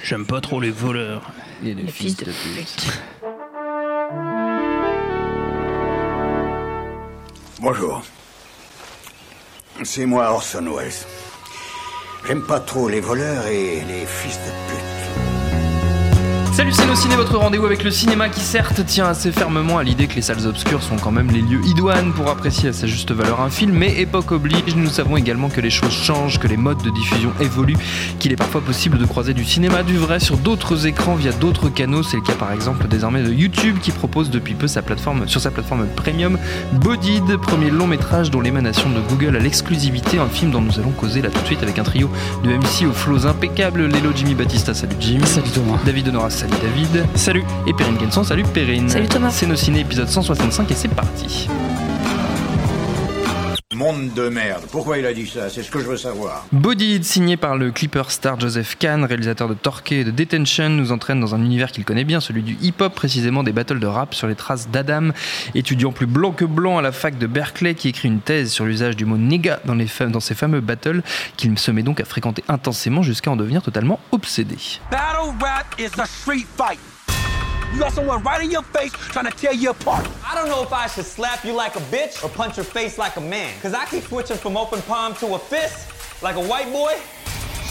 J'aime 0.00 0.26
pas 0.26 0.40
trop 0.40 0.60
les 0.60 0.70
voleurs. 0.70 1.22
Et 1.62 1.74
les, 1.74 1.82
Le 1.82 1.88
fils 1.88 2.16
de 2.16 2.24
pute. 2.24 3.00
Bonjour. 7.60 8.02
C'est 9.84 10.06
moi 10.06 10.30
Orson 10.30 10.64
Welles. 10.76 10.92
J'aime 12.26 12.42
pas 12.46 12.60
trop 12.60 12.88
les 12.88 13.00
voleurs 13.00 13.46
et 13.46 13.82
les 13.84 14.06
fils 14.06 14.38
de 14.38 14.72
pute. 14.72 14.91
Salut 16.52 16.72
c'est 16.72 16.86
nos 16.86 16.94
ciné, 16.94 17.16
votre 17.16 17.38
rendez-vous 17.38 17.64
avec 17.64 17.82
le 17.82 17.90
cinéma 17.90 18.28
qui 18.28 18.40
certes 18.40 18.84
tient 18.84 19.06
assez 19.06 19.32
fermement 19.32 19.78
à 19.78 19.82
l'idée 19.82 20.06
que 20.06 20.16
les 20.16 20.20
salles 20.20 20.46
obscures 20.46 20.82
sont 20.82 20.96
quand 20.96 21.10
même 21.10 21.30
les 21.30 21.40
lieux 21.40 21.62
idoines 21.64 22.12
pour 22.12 22.28
apprécier 22.28 22.68
à 22.68 22.74
sa 22.74 22.86
juste 22.86 23.10
valeur 23.10 23.40
un 23.40 23.48
film, 23.48 23.72
mais 23.72 23.98
époque 23.98 24.32
oblige, 24.32 24.76
nous 24.76 24.90
savons 24.90 25.16
également 25.16 25.48
que 25.48 25.62
les 25.62 25.70
choses 25.70 25.94
changent, 25.94 26.38
que 26.38 26.46
les 26.46 26.58
modes 26.58 26.82
de 26.82 26.90
diffusion 26.90 27.32
évoluent, 27.40 27.78
qu'il 28.18 28.32
est 28.32 28.36
parfois 28.36 28.60
possible 28.60 28.98
de 28.98 29.06
croiser 29.06 29.32
du 29.32 29.46
cinéma 29.46 29.82
du 29.82 29.96
vrai 29.96 30.20
sur 30.20 30.36
d'autres 30.36 30.86
écrans 30.86 31.14
via 31.14 31.32
d'autres 31.32 31.70
canaux, 31.70 32.02
c'est 32.02 32.18
le 32.18 32.22
cas 32.22 32.34
par 32.34 32.52
exemple 32.52 32.86
désormais 32.86 33.22
de 33.22 33.32
YouTube 33.32 33.78
qui 33.80 33.90
propose 33.90 34.28
depuis 34.28 34.52
peu 34.52 34.66
sa 34.66 34.82
plateforme, 34.82 35.26
sur 35.28 35.40
sa 35.40 35.50
plateforme 35.50 35.86
premium 35.96 36.38
Bodied, 36.74 37.38
premier 37.38 37.70
long 37.70 37.86
métrage 37.86 38.30
dont 38.30 38.42
l'émanation 38.42 38.90
de 38.90 39.00
Google 39.08 39.36
a 39.36 39.40
l'exclusivité, 39.40 40.18
un 40.18 40.28
film 40.28 40.50
dont 40.50 40.60
nous 40.60 40.78
allons 40.78 40.90
causer 40.90 41.22
là 41.22 41.30
tout 41.30 41.40
de 41.40 41.46
suite 41.46 41.62
avec 41.62 41.78
un 41.78 41.84
trio 41.84 42.10
de 42.44 42.50
MC 42.50 42.86
aux 42.86 42.92
flots 42.92 43.26
impeccables, 43.26 43.86
Lélo 43.86 44.10
Jimmy 44.14 44.34
Batista, 44.34 44.74
salut 44.74 44.96
Jim. 45.00 45.20
Salut 45.24 45.48
Thomas. 45.48 45.78
David 45.86 46.08
Honora, 46.08 46.28
salut 46.42 46.60
David. 46.60 47.06
Salut. 47.14 47.44
Et 47.66 47.72
Perrine 47.72 47.96
Kenson, 47.98 48.24
salut 48.24 48.44
Perrine. 48.44 48.88
Salut 48.88 49.08
Thomas. 49.08 49.30
C'est 49.30 49.46
nos 49.46 49.56
ciné 49.56 49.80
épisode 49.80 50.08
165 50.08 50.70
et 50.70 50.74
c'est 50.74 50.88
parti. 50.88 51.48
Monde 53.82 54.14
de 54.14 54.28
merde. 54.28 54.62
Pourquoi 54.70 54.98
il 54.98 55.06
a 55.06 55.12
dit 55.12 55.26
ça? 55.26 55.50
C'est 55.50 55.64
ce 55.64 55.70
que 55.72 55.80
je 55.80 55.86
veux 55.86 55.96
savoir. 55.96 56.46
Bodied, 56.52 57.02
signé 57.02 57.36
par 57.36 57.56
le 57.56 57.72
clipper 57.72 58.04
star 58.10 58.38
Joseph 58.38 58.76
Kahn, 58.78 59.04
réalisateur 59.04 59.48
de 59.48 59.54
Torquay 59.54 59.96
et 59.96 60.04
de 60.04 60.12
Detention, 60.12 60.68
nous 60.68 60.92
entraîne 60.92 61.18
dans 61.18 61.34
un 61.34 61.40
univers 61.44 61.72
qu'il 61.72 61.84
connaît 61.84 62.04
bien, 62.04 62.20
celui 62.20 62.44
du 62.44 62.56
hip-hop, 62.62 62.94
précisément 62.94 63.42
des 63.42 63.50
battles 63.50 63.80
de 63.80 63.86
rap 63.88 64.14
sur 64.14 64.28
les 64.28 64.36
traces 64.36 64.68
d'Adam, 64.68 65.08
étudiant 65.56 65.90
plus 65.90 66.06
blanc 66.06 66.30
que 66.30 66.44
blanc 66.44 66.78
à 66.78 66.82
la 66.82 66.92
fac 66.92 67.18
de 67.18 67.26
Berkeley, 67.26 67.74
qui 67.74 67.88
écrit 67.88 68.06
une 68.06 68.20
thèse 68.20 68.52
sur 68.52 68.66
l'usage 68.66 68.94
du 68.94 69.04
mot 69.04 69.16
nigga 69.18 69.58
dans, 69.64 69.74
les 69.74 69.86
fam- 69.86 70.12
dans 70.12 70.20
ses 70.20 70.36
fameux 70.36 70.60
battles, 70.60 71.02
qu'il 71.36 71.58
se 71.58 71.72
met 71.72 71.82
donc 71.82 71.98
à 71.98 72.04
fréquenter 72.04 72.44
intensément 72.46 73.02
jusqu'à 73.02 73.32
en 73.32 73.36
devenir 73.36 73.62
totalement 73.62 73.98
obsédé. 74.12 74.58
Battle 74.92 75.34
rap 75.40 75.74
is 75.80 75.90
a 76.00 76.06
street 76.06 76.46
fight. 76.56 76.78
You 77.72 77.78
got 77.78 77.92
someone 77.92 78.22
right 78.22 78.42
in 78.44 78.50
your 78.50 78.62
face 78.62 78.92
trying 78.92 79.24
to 79.24 79.30
tear 79.30 79.54
you 79.54 79.70
apart. 79.70 80.06
I 80.26 80.34
don't 80.34 80.48
know 80.48 80.62
if 80.62 80.72
I 80.72 80.88
should 80.88 81.06
slap 81.06 81.42
you 81.42 81.54
like 81.54 81.74
a 81.74 81.80
bitch 81.90 82.22
or 82.22 82.28
punch 82.28 82.58
your 82.58 82.64
face 82.64 82.98
like 82.98 83.16
a 83.16 83.20
man. 83.20 83.54
Cause 83.62 83.72
I 83.72 83.86
keep 83.86 84.02
switching 84.04 84.36
from 84.36 84.58
open 84.58 84.82
palm 84.82 85.14
to 85.16 85.34
a 85.34 85.38
fist 85.38 85.88
like 86.22 86.36
a 86.36 86.40
white 86.40 86.70
boy 86.70 86.94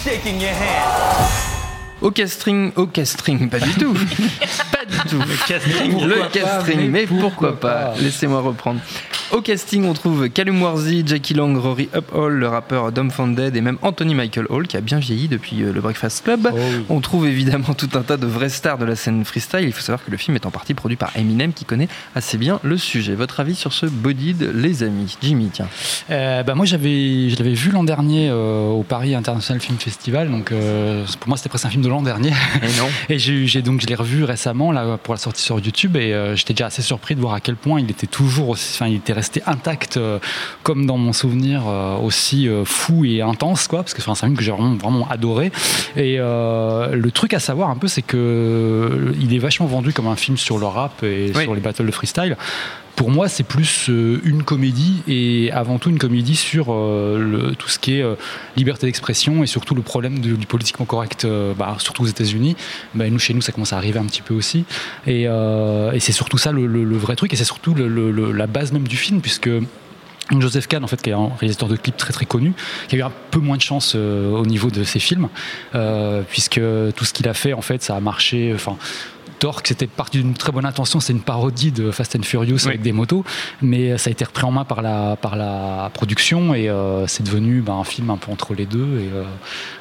shaking 0.03 0.41
your 0.41 0.49
hand. 0.53 1.61
Au 2.01 2.09
casting, 2.09 2.73
au 2.75 2.87
casting, 2.87 3.47
pas 3.47 3.59
du 3.59 3.73
tout. 3.75 3.93
pas 4.71 4.85
du 4.85 4.97
tout. 5.07 5.19
Le 5.19 5.47
casting, 5.47 6.01
le 6.07 6.29
casting, 6.29 6.89
mais 6.89 7.05
pourquoi 7.05 7.59
pas 7.59 7.93
Laissez-moi 7.99 8.41
reprendre. 8.41 8.81
Au 9.31 9.39
casting, 9.39 9.85
on 9.85 9.93
trouve 9.93 10.27
Callum 10.29 10.61
Worthy, 10.61 11.03
Jackie 11.05 11.33
Lang, 11.33 11.55
Rory 11.57 11.87
Uphall, 11.95 12.33
le 12.33 12.47
rappeur 12.49 12.91
Dom 12.91 13.09
Founded 13.09 13.55
et 13.55 13.61
même 13.61 13.77
Anthony 13.81 14.13
Michael 14.13 14.45
Hall 14.49 14.67
qui 14.67 14.75
a 14.75 14.81
bien 14.81 14.99
vieilli 14.99 15.29
depuis 15.29 15.63
euh, 15.63 15.71
le 15.71 15.79
Breakfast 15.79 16.25
Club. 16.25 16.49
On 16.89 16.99
trouve 16.99 17.27
évidemment 17.27 17.73
tout 17.73 17.89
un 17.93 18.01
tas 18.01 18.17
de 18.17 18.25
vraies 18.25 18.49
stars 18.49 18.77
de 18.77 18.83
la 18.83 18.97
scène 18.97 19.23
freestyle. 19.23 19.61
Il 19.63 19.71
faut 19.71 19.79
savoir 19.81 20.03
que 20.03 20.11
le 20.11 20.17
film 20.17 20.35
est 20.35 20.45
en 20.45 20.51
partie 20.51 20.73
produit 20.73 20.97
par 20.97 21.15
Eminem 21.15 21.53
qui 21.53 21.63
connaît 21.63 21.87
assez 22.13 22.37
bien 22.37 22.59
le 22.63 22.77
sujet. 22.77 23.15
Votre 23.15 23.39
avis 23.39 23.55
sur 23.55 23.71
ce 23.71 23.85
Bodied, 23.85 24.51
les 24.53 24.83
amis? 24.83 25.17
Jimmy, 25.21 25.49
tiens. 25.51 25.69
Euh, 26.09 26.43
bah 26.43 26.53
moi 26.55 26.65
j'avais 26.65 27.29
je 27.29 27.37
l'avais 27.37 27.53
vu 27.53 27.71
l'an 27.71 27.85
dernier 27.85 28.29
euh, 28.29 28.67
au 28.67 28.83
Paris 28.83 29.15
International 29.15 29.61
Film 29.61 29.77
Festival 29.77 30.29
donc 30.29 30.51
euh, 30.51 31.05
pour 31.19 31.29
moi 31.29 31.37
c'était 31.37 31.49
presque 31.49 31.65
un 31.65 31.69
film 31.69 31.83
de 31.83 31.89
l'an 31.89 32.01
dernier 32.01 32.31
Et 32.61 32.77
non. 32.77 32.89
et 33.09 33.17
j'ai 33.17 33.61
donc 33.61 33.79
je 33.81 33.87
l'ai 33.87 33.95
revu 33.95 34.25
récemment 34.25 34.73
là 34.73 34.97
pour 34.97 35.13
la 35.13 35.19
sortie 35.19 35.41
sur 35.41 35.59
YouTube 35.59 35.95
et 35.95 36.13
euh, 36.13 36.35
j'étais 36.35 36.53
déjà 36.53 36.65
assez 36.65 36.81
surpris 36.81 37.15
de 37.15 37.21
voir 37.21 37.33
à 37.33 37.39
quel 37.39 37.55
point 37.55 37.79
il 37.79 37.89
était 37.89 38.07
toujours 38.07 38.49
aussi 38.49 38.75
enfin 38.75 38.87
il 38.87 38.95
était 38.95 39.13
resté 39.21 39.41
intact 39.45 39.97
euh, 39.97 40.17
comme 40.63 40.87
dans 40.87 40.97
mon 40.97 41.13
souvenir 41.13 41.61
euh, 41.67 41.95
aussi 41.97 42.47
euh, 42.47 42.65
fou 42.65 43.05
et 43.05 43.21
intense 43.21 43.67
quoi 43.67 43.83
parce 43.83 43.93
que 43.93 44.01
c'est 44.01 44.09
un 44.09 44.15
film 44.15 44.35
que 44.35 44.43
j'ai 44.43 44.51
vraiment 44.51 44.75
vraiment 44.75 45.07
adoré 45.09 45.51
et 45.95 46.17
le 46.17 47.09
truc 47.11 47.33
à 47.33 47.39
savoir 47.39 47.69
un 47.69 47.75
peu 47.75 47.87
c'est 47.87 48.01
que 48.01 49.13
il 49.19 49.33
est 49.35 49.37
vachement 49.47 49.67
vendu 49.67 49.93
comme 49.93 50.07
un 50.07 50.15
film 50.15 50.37
sur 50.37 50.57
le 50.57 50.65
rap 50.65 51.03
et 51.03 51.31
Oui. 51.35 51.43
sur 51.43 51.53
les 51.53 51.61
battles 51.61 51.85
de 51.85 51.91
freestyle 51.91 52.35
pour 53.01 53.09
moi, 53.09 53.27
c'est 53.27 53.41
plus 53.41 53.89
euh, 53.89 54.21
une 54.25 54.43
comédie 54.43 55.01
et 55.07 55.51
avant 55.53 55.79
tout 55.79 55.89
une 55.89 55.97
comédie 55.97 56.35
sur 56.35 56.67
euh, 56.69 57.51
tout 57.57 57.67
ce 57.67 57.79
qui 57.79 57.97
est 57.97 58.03
euh, 58.03 58.13
liberté 58.55 58.85
d'expression 58.85 59.41
et 59.41 59.47
surtout 59.47 59.73
le 59.73 59.81
problème 59.81 60.19
du 60.19 60.35
politiquement 60.45 60.85
correct, 60.85 61.25
bah, 61.57 61.77
surtout 61.79 62.03
aux 62.03 62.05
États-Unis. 62.05 62.55
Bah, 62.93 63.09
nous, 63.09 63.17
chez 63.17 63.33
nous, 63.33 63.41
ça 63.41 63.53
commence 63.53 63.73
à 63.73 63.77
arriver 63.77 63.97
un 63.97 64.05
petit 64.05 64.21
peu 64.21 64.35
aussi. 64.35 64.65
Et, 65.07 65.25
c'est 65.97 66.11
surtout 66.11 66.37
ça 66.37 66.51
le, 66.51 66.97
vrai 66.97 67.15
truc 67.15 67.33
et 67.33 67.35
c'est 67.35 67.43
surtout 67.43 67.73
la 67.73 68.45
base 68.45 68.71
même 68.71 68.87
du 68.87 68.97
film 68.97 69.19
puisque. 69.19 69.49
Joseph 70.39 70.67
Kahn, 70.67 70.81
en 70.81 70.87
fait, 70.87 71.01
qui 71.01 71.09
est 71.09 71.13
un 71.13 71.31
réalisateur 71.39 71.67
de 71.67 71.75
clips 71.75 71.97
très 71.97 72.13
très 72.13 72.25
connu, 72.25 72.53
qui 72.87 72.95
a 72.95 72.99
eu 72.99 73.01
un 73.01 73.11
peu 73.31 73.39
moins 73.39 73.57
de 73.57 73.61
chance 73.61 73.95
au 73.95 74.45
niveau 74.45 74.69
de 74.69 74.85
ses 74.85 74.99
films, 74.99 75.27
puisque 76.29 76.61
tout 76.95 77.03
ce 77.03 77.11
qu'il 77.11 77.27
a 77.27 77.33
fait, 77.33 77.51
en 77.51 77.61
fait, 77.61 77.81
ça 77.83 77.97
a 77.97 77.99
marché. 77.99 78.55
Torque, 79.41 79.67
c'était 79.69 79.87
parti 79.87 80.19
d'une 80.19 80.35
très 80.35 80.51
bonne 80.51 80.65
intention, 80.67 80.99
c'est 80.99 81.13
une 81.13 81.21
parodie 81.21 81.71
de 81.71 81.89
Fast 81.89 82.15
and 82.15 82.21
Furious 82.21 82.67
avec 82.67 82.83
des 82.83 82.91
motos, 82.91 83.25
mais 83.63 83.97
ça 83.97 84.09
a 84.09 84.11
été 84.11 84.23
repris 84.23 84.43
en 84.45 84.51
main 84.51 84.65
par 84.65 84.83
la, 84.83 85.15
par 85.19 85.35
la 85.35 85.89
production 85.95 86.53
et 86.53 86.69
euh, 86.69 87.07
c'est 87.07 87.23
devenu 87.23 87.61
ben, 87.61 87.73
un 87.73 87.83
film 87.83 88.11
un 88.11 88.17
peu 88.17 88.31
entre 88.31 88.53
les 88.53 88.67
deux 88.67 88.99
et 88.99 89.09
euh, 89.11 89.23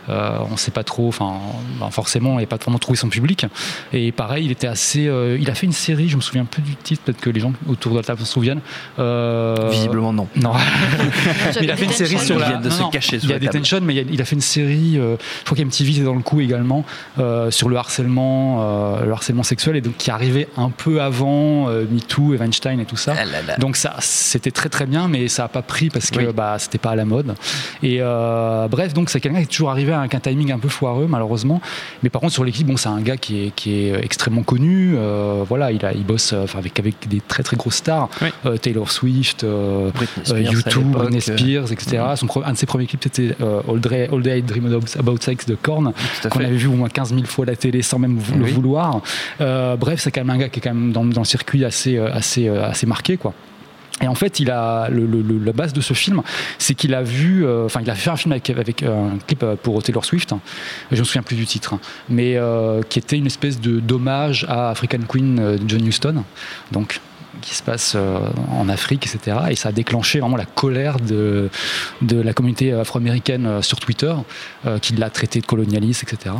euh, 0.08 0.38
on 0.50 0.56
sait 0.56 0.70
pas 0.70 0.82
trop, 0.82 1.08
enfin 1.08 1.34
ben, 1.78 1.90
forcément 1.90 2.38
il 2.38 2.42
n'a 2.44 2.46
pas 2.46 2.56
vraiment 2.56 2.78
trouvé 2.78 2.96
son 2.96 3.10
public 3.10 3.44
et 3.92 4.12
pareil 4.12 4.46
il 4.46 4.50
était 4.50 4.66
assez, 4.66 5.06
euh, 5.06 5.36
il 5.38 5.50
a 5.50 5.54
fait 5.54 5.66
une 5.66 5.72
série, 5.72 6.08
je 6.08 6.16
me 6.16 6.22
souviens 6.22 6.46
plus 6.46 6.62
du 6.62 6.74
titre, 6.76 7.02
peut-être 7.04 7.20
que 7.20 7.28
les 7.28 7.40
gens 7.40 7.52
autour 7.68 7.92
de 7.92 7.98
la 7.98 8.02
table 8.02 8.20
se 8.20 8.26
souviennent. 8.26 8.62
Euh, 8.98 9.68
Visiblement 9.70 10.14
non. 10.14 10.26
Non. 10.36 10.52
Mais 11.56 11.64
il 11.66 11.70
a 11.70 11.76
fait 11.76 11.84
une 11.84 11.92
série 11.92 12.18
sur 12.18 12.38
la. 12.38 12.54
de 12.56 12.68
non, 12.68 12.74
se 12.74 12.80
non, 12.80 12.88
cacher 12.90 13.18
Il 13.22 13.28
y 13.28 13.32
a. 13.34 13.38
Detention, 13.38 13.80
mais 13.82 13.94
il, 13.94 13.96
y 13.96 14.00
a- 14.00 14.12
il 14.14 14.22
a 14.22 14.24
fait 14.24 14.36
une 14.36 14.40
série. 14.40 14.98
euh, 14.98 15.16
je 15.40 15.44
crois 15.44 15.56
qu'MTV 15.58 15.90
était 15.90 16.02
dans 16.04 16.14
le 16.14 16.22
coup 16.22 16.40
également 16.40 16.84
euh, 17.18 17.50
sur 17.50 17.68
le 17.68 17.76
harcèlement, 17.76 18.58
euh, 18.62 19.04
le 19.04 19.12
harcèlement 19.12 19.42
et 19.74 19.80
donc 19.80 19.96
qui 19.96 20.10
arrivait 20.10 20.48
un 20.56 20.70
peu 20.70 21.00
avant 21.00 21.68
euh, 21.68 21.84
MeToo, 21.90 22.34
et 22.34 22.36
Weinstein 22.36 22.80
et 22.80 22.84
tout 22.84 22.96
ça. 22.96 23.14
Ah 23.18 23.24
là 23.24 23.42
là. 23.46 23.56
Donc 23.58 23.76
ça, 23.76 23.96
c'était 24.00 24.50
très 24.50 24.68
très 24.68 24.86
bien, 24.86 25.08
mais 25.08 25.28
ça 25.28 25.44
a 25.44 25.48
pas 25.48 25.62
pris 25.62 25.88
parce 25.90 26.10
que 26.10 26.18
Oui. 26.18 26.26
bah 26.34 26.56
c'était 26.58 26.78
pas 26.78 26.90
à 26.90 26.96
la 26.96 27.04
mode. 27.04 27.34
Et 27.82 27.98
euh, 28.00 28.68
bref, 28.68 28.92
donc 28.94 29.10
c'est 29.10 29.20
quelqu'un 29.20 29.38
qui 29.38 29.44
est 29.44 29.46
toujours 29.46 29.70
arrivé 29.70 29.92
avec 29.92 30.14
un 30.14 30.20
timing 30.20 30.52
un 30.52 30.58
peu 30.58 30.68
foireux 30.68 31.06
malheureusement. 31.08 31.60
Mais 32.02 32.10
par 32.10 32.20
contre 32.20 32.32
sur 32.32 32.44
l'équipe, 32.44 32.66
bon, 32.66 32.76
c'est 32.76 32.88
un 32.88 33.00
gars 33.00 33.16
qui 33.16 33.46
est 33.46 33.50
qui 33.54 33.74
est 33.74 34.04
extrêmement 34.04 34.42
connu. 34.42 34.94
euh, 34.96 35.44
voilà, 35.48 35.72
il 35.72 35.84
a 35.84 35.92
il 35.92 36.04
bosse 36.04 36.32
euh, 36.32 36.46
avec 36.56 36.78
avec 36.78 37.08
des 37.08 37.20
très 37.20 37.42
très 37.42 37.56
grosses 37.56 37.76
stars, 37.76 38.08
Oui. 38.22 38.28
Euh, 38.46 38.56
Taylor 38.56 38.90
Swift. 38.90 39.44
euh, 39.44 39.90
euh, 40.30 40.40
YouTube, 40.40 40.90
Britney 40.92 41.18
euh, 41.18 41.20
Spears, 41.20 41.72
etc. 41.72 42.02
Son 42.16 42.26
un 42.44 42.52
de 42.52 42.56
ses 42.58 42.66
premiers 42.66 42.86
clips, 42.86 43.02
c'était 43.02 43.34
euh, 43.40 43.60
All, 43.68 43.80
Day, 43.80 44.08
All 44.12 44.22
Day 44.22 44.38
I 44.38 44.42
Dream 44.42 44.66
About, 44.98 45.16
Sex 45.20 45.46
de 45.46 45.54
Korn, 45.54 45.92
qu'on 46.30 46.40
avait 46.40 46.56
vu 46.56 46.68
au 46.68 46.72
moins 46.72 46.88
15 46.88 47.10
000 47.14 47.24
fois 47.26 47.44
à 47.44 47.50
la 47.50 47.56
télé 47.56 47.82
sans 47.82 47.98
même 47.98 48.18
le 48.36 48.44
Oui. 48.44 48.52
vouloir. 48.52 49.00
Euh, 49.40 49.76
bref, 49.76 50.00
c'est 50.00 50.10
quand 50.10 50.20
même 50.22 50.30
un 50.30 50.38
gars 50.38 50.48
qui 50.48 50.60
est 50.60 50.62
quand 50.62 50.74
même 50.74 50.92
dans, 50.92 51.04
dans 51.04 51.22
le 51.22 51.26
circuit 51.26 51.64
assez, 51.64 51.96
euh, 51.96 52.12
assez, 52.12 52.48
euh, 52.48 52.68
assez 52.68 52.86
marqué, 52.86 53.16
quoi. 53.16 53.34
Et 54.02 54.08
en 54.08 54.14
fait, 54.14 54.40
il 54.40 54.50
a 54.50 54.88
la 54.88 55.52
base 55.52 55.74
de 55.74 55.82
ce 55.82 55.92
film, 55.92 56.22
c'est 56.56 56.72
qu'il 56.72 56.94
a 56.94 57.02
vu, 57.02 57.46
enfin, 57.46 57.82
il 57.82 57.90
a 57.90 57.94
fait 57.94 58.08
un 58.08 58.16
film 58.16 58.32
avec, 58.32 58.48
avec 58.48 58.82
un 58.82 59.18
clip 59.26 59.44
pour 59.62 59.82
Taylor 59.82 60.06
Swift. 60.06 60.32
hein. 60.32 60.40
je 60.90 61.00
me 61.00 61.04
souviens 61.04 61.22
plus 61.22 61.36
du 61.36 61.44
titre, 61.44 61.74
hein, 61.74 61.80
mais 62.08 62.38
qui 62.88 62.98
était 62.98 63.18
une 63.18 63.26
espèce 63.26 63.60
de 63.60 63.78
d'hommage 63.78 64.46
à 64.48 64.70
African 64.70 65.00
Queen 65.06 65.58
John 65.66 65.86
Huston. 65.86 66.24
Donc 66.72 66.98
qui 67.40 67.54
se 67.54 67.62
passe 67.62 67.96
en 68.50 68.68
Afrique, 68.68 69.06
etc. 69.06 69.38
Et 69.50 69.56
ça 69.56 69.70
a 69.70 69.72
déclenché 69.72 70.20
vraiment 70.20 70.36
la 70.36 70.44
colère 70.44 70.98
de, 70.98 71.48
de 72.02 72.20
la 72.20 72.32
communauté 72.32 72.72
afro-américaine 72.72 73.62
sur 73.62 73.80
Twitter, 73.80 74.12
qui 74.82 74.94
l'a 74.94 75.10
traité 75.10 75.40
de 75.40 75.46
colonialiste, 75.46 76.02
etc. 76.02 76.34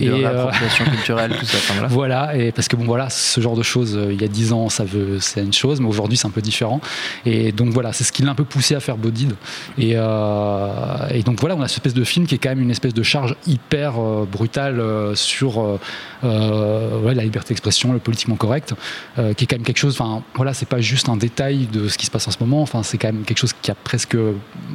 et 0.00 0.06
de 0.06 0.16
l'appropriation 0.16 0.84
culturelle, 0.90 1.36
tout 1.38 1.46
ça. 1.46 1.58
Voilà, 1.88 2.36
et 2.36 2.52
parce 2.52 2.68
que 2.68 2.76
bon, 2.76 2.84
voilà, 2.84 3.10
ce 3.10 3.40
genre 3.40 3.56
de 3.56 3.62
choses, 3.62 3.98
il 4.10 4.20
y 4.20 4.24
a 4.24 4.28
dix 4.28 4.52
ans, 4.52 4.68
ça 4.68 4.84
veut, 4.84 5.18
c'est 5.20 5.42
une 5.42 5.52
chose, 5.52 5.80
mais 5.80 5.88
aujourd'hui, 5.88 6.16
c'est 6.16 6.26
un 6.26 6.30
peu 6.30 6.42
différent. 6.42 6.80
Et 7.24 7.52
donc 7.52 7.70
voilà, 7.70 7.92
c'est 7.92 8.04
ce 8.04 8.12
qui 8.12 8.22
l'a 8.22 8.30
un 8.30 8.34
peu 8.34 8.44
poussé 8.44 8.74
à 8.74 8.80
faire 8.80 8.96
Bodied. 8.96 9.34
Et, 9.78 9.90
et 9.90 11.22
donc 11.22 11.40
voilà, 11.40 11.56
on 11.56 11.62
a 11.62 11.68
cette 11.68 11.78
espèce 11.78 11.94
de 11.94 12.04
film 12.04 12.26
qui 12.26 12.34
est 12.34 12.38
quand 12.38 12.50
même 12.50 12.62
une 12.62 12.70
espèce 12.70 12.94
de 12.94 13.02
charge 13.02 13.36
hyper 13.46 13.94
brutale 14.30 14.82
sur 15.14 15.78
euh, 16.24 17.14
la 17.14 17.22
liberté 17.22 17.48
d'expression, 17.48 17.92
le 17.92 17.98
politiquement 17.98 18.36
correct, 18.36 18.74
euh, 19.18 19.32
qui 19.34 19.44
est 19.44 19.46
quand 19.46 19.56
même 19.56 19.64
quelque 19.64 19.78
chose. 19.78 19.96
Enfin, 19.98 20.22
voilà, 20.36 20.52
c'est 20.52 20.68
pas 20.68 20.80
juste 20.80 21.08
un 21.08 21.16
détail 21.16 21.66
de 21.66 21.88
ce 21.88 21.96
qui 21.96 22.06
se 22.06 22.10
passe 22.10 22.28
en 22.28 22.30
ce 22.30 22.36
moment. 22.40 22.60
Enfin, 22.60 22.82
c'est 22.82 22.98
quand 22.98 23.08
même 23.08 23.24
quelque 23.24 23.38
chose 23.38 23.54
qui 23.62 23.70
a 23.70 23.74
presque. 23.74 24.16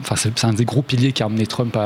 Enfin, 0.01 0.15
c'est 0.15 0.45
un 0.45 0.53
des 0.53 0.65
gros 0.65 0.81
piliers 0.81 1.11
qui 1.11 1.21
a 1.21 1.27
amené 1.27 1.45
Trump 1.45 1.77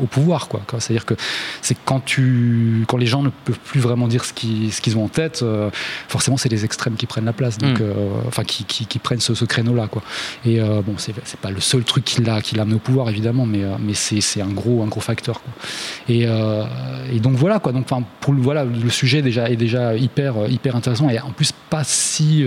au 0.00 0.06
pouvoir, 0.06 0.48
quoi. 0.48 0.62
C'est-à-dire 0.78 1.04
que 1.04 1.14
c'est 1.60 1.76
quand 1.84 2.00
tu, 2.04 2.84
quand 2.86 2.96
les 2.96 3.06
gens 3.06 3.22
ne 3.22 3.30
peuvent 3.30 3.58
plus 3.58 3.80
vraiment 3.80 4.06
dire 4.06 4.24
ce 4.24 4.32
qu'ils, 4.32 4.72
ce 4.72 4.80
qu'ils 4.80 4.96
ont 4.96 5.04
en 5.04 5.08
tête, 5.08 5.40
euh, 5.42 5.70
forcément, 6.08 6.36
c'est 6.36 6.48
les 6.48 6.64
extrêmes 6.64 6.94
qui 6.94 7.06
prennent 7.06 7.24
la 7.24 7.32
place. 7.32 7.58
Donc, 7.58 7.80
mm. 7.80 7.92
enfin, 8.28 8.44
qui, 8.44 8.64
qui, 8.64 8.98
prennent 9.00 9.20
ce, 9.20 9.34
ce 9.34 9.44
créneau-là, 9.44 9.88
quoi. 9.88 10.02
Et 10.46 10.60
bon, 10.60 10.94
c'est, 10.96 11.14
c'est 11.24 11.40
pas 11.40 11.50
le 11.50 11.60
seul 11.60 11.82
truc 11.82 12.04
qui 12.04 12.22
l'a, 12.22 12.40
qui 12.40 12.54
l'a 12.54 12.62
amené 12.62 12.76
au 12.76 12.80
pouvoir, 12.80 13.10
évidemment, 13.10 13.46
mais, 13.46 13.62
mais 13.80 13.94
c'est, 13.94 14.20
c'est 14.20 14.40
un 14.40 14.50
gros, 14.50 14.82
un 14.82 14.86
gros 14.86 15.00
facteur. 15.00 15.42
Quoi. 15.42 15.52
Et, 16.08 16.22
et 17.12 17.20
donc 17.20 17.34
voilà, 17.34 17.58
quoi. 17.58 17.72
Donc, 17.72 17.86
pour 18.20 18.34
voilà, 18.34 18.64
le 18.64 18.90
sujet 18.90 19.22
déjà, 19.22 19.50
est 19.50 19.56
déjà 19.56 19.96
hyper, 19.96 20.48
hyper 20.48 20.76
intéressant 20.76 21.08
et 21.08 21.18
en 21.18 21.32
plus 21.32 21.52
pas 21.68 21.82
si. 21.84 22.44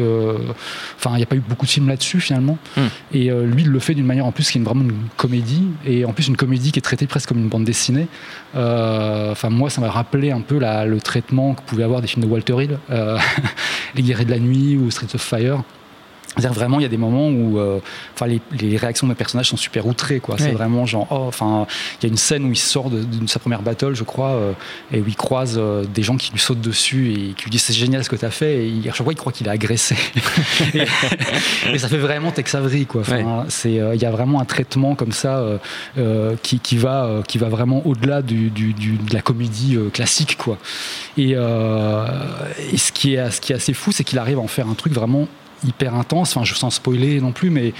Euh, 0.50 0.54
enfin, 0.98 1.12
il 1.14 1.18
n'y 1.18 1.24
a 1.24 1.26
pas 1.26 1.36
eu 1.36 1.44
beaucoup 1.48 1.66
de 1.66 1.72
films 1.72 1.88
là-dessus 1.88 2.20
finalement. 2.20 2.58
Hmm. 2.78 2.88
Et 3.14 3.32
euh, 3.32 3.46
lui, 3.46 3.64
il 3.64 3.70
le 3.70 3.80
fait 3.80 3.94
d'une 3.94 4.06
manière 4.06 4.26
en 4.26 4.32
plus 4.32 4.50
qui 4.50 4.58
est 4.58 4.62
vraiment 4.62 4.84
une 4.84 5.08
comédie 5.18 5.68
et 5.86 6.06
en 6.06 6.14
plus 6.14 6.28
une 6.28 6.38
comédie 6.38 6.72
qui 6.72 6.80
est 6.80 6.82
traitée 6.82 7.08
presque 7.08 7.30
comme 7.30 7.40
une 7.40 7.50
bande 7.50 7.66
dessinée. 7.66 8.08
Euh, 8.56 9.32
enfin, 9.32 9.50
moi, 9.50 9.70
ça 9.70 9.82
m'a 9.82 9.90
rappelé 9.90 10.32
un 10.32 10.42
peu 10.42 10.60
la, 10.60 10.86
le 10.86 11.00
traitement 11.00 11.54
que 11.54 11.62
pouvaient 11.62 11.84
avoir 11.84 12.02
des 12.02 12.08
films 12.08 12.26
de 12.26 12.32
Walter 12.32 12.56
Hill, 12.64 12.80
Les 13.96 14.02
Guerriers 14.02 14.26
de 14.26 14.32
la 14.32 14.40
Nuit 14.40 14.78
ou 14.78 14.92
Streets 14.92 15.16
of 15.16 15.22
Fire. 15.22 15.64
C'est-à-dire 16.38 16.54
vraiment, 16.54 16.80
il 16.80 16.84
y 16.84 16.86
a 16.86 16.90
des 16.90 16.98
moments 16.98 17.30
où, 17.30 17.60
euh, 17.60 17.80
enfin, 18.14 18.28
les, 18.28 18.42
les, 18.60 18.76
réactions 18.76 19.08
de 19.08 19.12
mes 19.12 19.16
personnages 19.16 19.50
sont 19.50 19.58
super 19.58 19.88
outrées, 19.88 20.20
quoi. 20.20 20.36
C'est 20.38 20.52
vraiment 20.52 20.86
genre, 20.86 21.08
oh, 21.10 21.26
enfin, 21.28 21.66
il 22.00 22.04
y 22.04 22.06
a 22.08 22.10
une 22.10 22.18
scène 22.18 22.46
où 22.46 22.52
il 22.52 22.58
sort 22.58 22.90
de, 22.90 23.06
sa 23.28 23.40
première 23.40 23.62
battle, 23.62 23.94
je 23.94 24.04
crois, 24.04 24.32
euh, 24.32 24.52
et 24.92 25.00
où 25.00 25.06
il 25.08 25.16
croise 25.16 25.56
euh, 25.58 25.86
des 25.86 26.04
gens 26.04 26.18
qui 26.18 26.32
lui 26.32 26.40
sautent 26.40 26.62
dessus 26.62 27.14
et 27.14 27.34
qui 27.34 27.46
lui 27.46 27.52
disent 27.52 27.64
c'est 27.64 27.74
génial 27.74 28.04
ce 28.04 28.10
que 28.10 28.18
tu 28.18 28.26
as 28.26 28.32
fait, 28.32 28.68
et 28.68 28.90
à 28.90 28.94
chaque 28.94 29.04
fois 29.04 29.14
il 29.14 29.18
croit 29.18 29.32
qu'il 29.32 29.48
est 29.48 29.52
agressé. 29.52 29.96
et, 30.74 31.78
ça 31.78 31.88
fait 31.88 31.98
vraiment 31.98 32.32
Tex 32.32 32.54
Avery, 32.56 32.86
quoi. 32.86 33.02
Enfin, 33.02 33.46
c'est, 33.48 33.74
il 33.74 34.02
y 34.02 34.06
a 34.06 34.12
vraiment 34.12 34.42
un 34.42 34.46
traitement 34.46 34.96
comme 34.96 35.12
ça 35.12 35.44
qui, 36.44 36.60
qui, 36.60 36.78
va, 36.78 37.22
qui 37.28 37.38
va 37.38 37.48
vraiment 37.48 37.86
au-delà 37.86 38.22
du, 38.22 38.50
du, 38.50 38.74
du, 38.74 38.98
de 38.98 39.14
la 39.14 39.22
comédie 39.22 39.78
classique, 39.94 40.36
quoi. 40.38 40.58
Et, 41.18 41.32
et 41.32 42.78
ce 42.78 42.92
qui 42.92 43.14
est, 43.14 43.32
ce 43.32 43.40
qui 43.40 43.54
est 43.54 43.56
assez 43.56 43.74
fou, 43.74 43.92
c'est 43.92 44.04
qu'il 44.04 44.20
arrive 44.20 44.40
à 44.40 44.42
en 44.42 44.48
faire 44.48 44.68
un 44.68 44.74
truc 44.74 44.94
vraiment 44.94 45.28
hyper 45.66 45.96
intense. 45.96 46.36
Enfin, 46.36 46.46
je 46.46 46.54
sens 46.54 46.76
spoiler 46.76 47.20
non 47.20 47.32
plus, 47.32 47.50
mais 47.50 47.74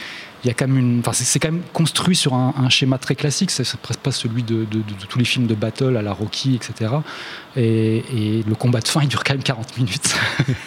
il 0.46 0.50
y 0.50 0.52
a 0.52 0.54
quand 0.54 0.68
même 0.68 0.78
une. 0.78 1.00
Enfin, 1.00 1.12
c'est 1.14 1.40
quand 1.40 1.52
même 1.52 1.64
construit 1.74 2.16
sur 2.16 2.36
un, 2.36 2.70
schéma 2.70 3.00
très 3.00 3.16
classique. 3.16 3.50
C'est 3.50 3.66
presque 3.78 4.00
pas 4.00 4.12
celui 4.12 4.44
de, 4.44 4.68
tous 5.10 5.18
les 5.18 5.26
films 5.26 5.48
de 5.48 5.56
battle 5.56 5.98
à 5.98 6.04
la 6.04 6.14
Rocky, 6.14 6.54
etc. 6.54 6.92
Et, 7.58 8.44
le 8.48 8.54
combat 8.54 8.80
de 8.80 8.88
fin, 8.88 9.02
il 9.02 9.08
dure 9.08 9.24
quand 9.24 9.34
même 9.34 9.42
40 9.42 9.78
minutes. 9.78 10.16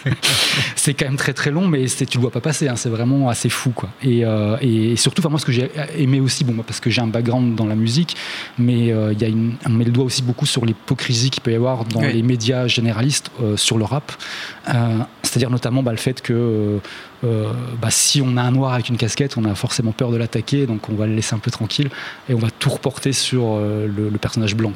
c'est 0.75 0.93
quand 0.93 1.05
même 1.05 1.15
très 1.15 1.33
très 1.33 1.49
long, 1.49 1.65
mais 1.69 1.85
tu 1.85 2.17
le 2.17 2.21
vois 2.21 2.31
pas 2.31 2.41
passer. 2.41 2.67
Hein. 2.67 2.75
c'est 2.75 2.89
vraiment 2.89 3.29
assez 3.29 3.47
fou, 3.47 3.69
quoi. 3.69 3.89
Et, 4.03 4.25
euh, 4.25 4.57
et 4.59 4.97
surtout, 4.97 5.27
moi, 5.29 5.39
ce 5.39 5.45
que 5.45 5.53
j'ai 5.53 5.71
aimé 5.97 6.19
aussi, 6.19 6.43
bon, 6.43 6.61
parce 6.61 6.81
que 6.81 6.89
j'ai 6.89 7.01
un 7.01 7.07
background 7.07 7.55
dans 7.55 7.65
la 7.65 7.75
musique, 7.75 8.17
mais 8.57 8.91
euh, 8.91 9.13
il 9.13 9.21
y 9.21 9.23
a 9.23 9.29
une, 9.29 9.55
on 9.65 9.69
met 9.69 9.85
le 9.85 9.91
doigt 9.91 10.03
aussi 10.03 10.23
beaucoup 10.23 10.45
sur 10.45 10.65
l'hypocrisie 10.65 11.29
qu'il 11.29 11.41
peut 11.41 11.53
y 11.53 11.55
avoir 11.55 11.85
dans 11.85 12.01
les 12.01 12.21
médias 12.21 12.67
généralistes 12.67 13.31
euh, 13.41 13.55
sur 13.55 13.77
le 13.77 13.85
rap. 13.85 14.11
C'est-à-dire 15.23 15.51
notamment 15.51 15.83
bah, 15.83 15.91
le 15.91 15.97
fait 15.97 16.21
que 16.21 16.79
bah, 17.23 17.89
si 17.89 18.21
on 18.21 18.37
a 18.37 18.41
un 18.41 18.51
noir 18.51 18.73
avec 18.73 18.89
une 18.89 18.97
casquette, 18.97 19.37
on 19.37 19.45
a 19.45 19.55
forcément 19.55 19.91
peur 19.91 20.11
de 20.11 20.17
l'attaquer, 20.17 20.65
donc 20.65 20.89
on 20.89 20.95
va 20.95 21.07
le 21.07 21.15
laisser 21.15 21.35
un 21.35 21.39
peu 21.39 21.51
tranquille 21.51 21.89
et 22.29 22.33
on 22.33 22.39
va 22.39 22.48
tout 22.59 22.69
reporter 22.69 23.13
sur 23.13 23.57
le, 23.57 24.09
personnage 24.19 24.55
blanc. 24.55 24.73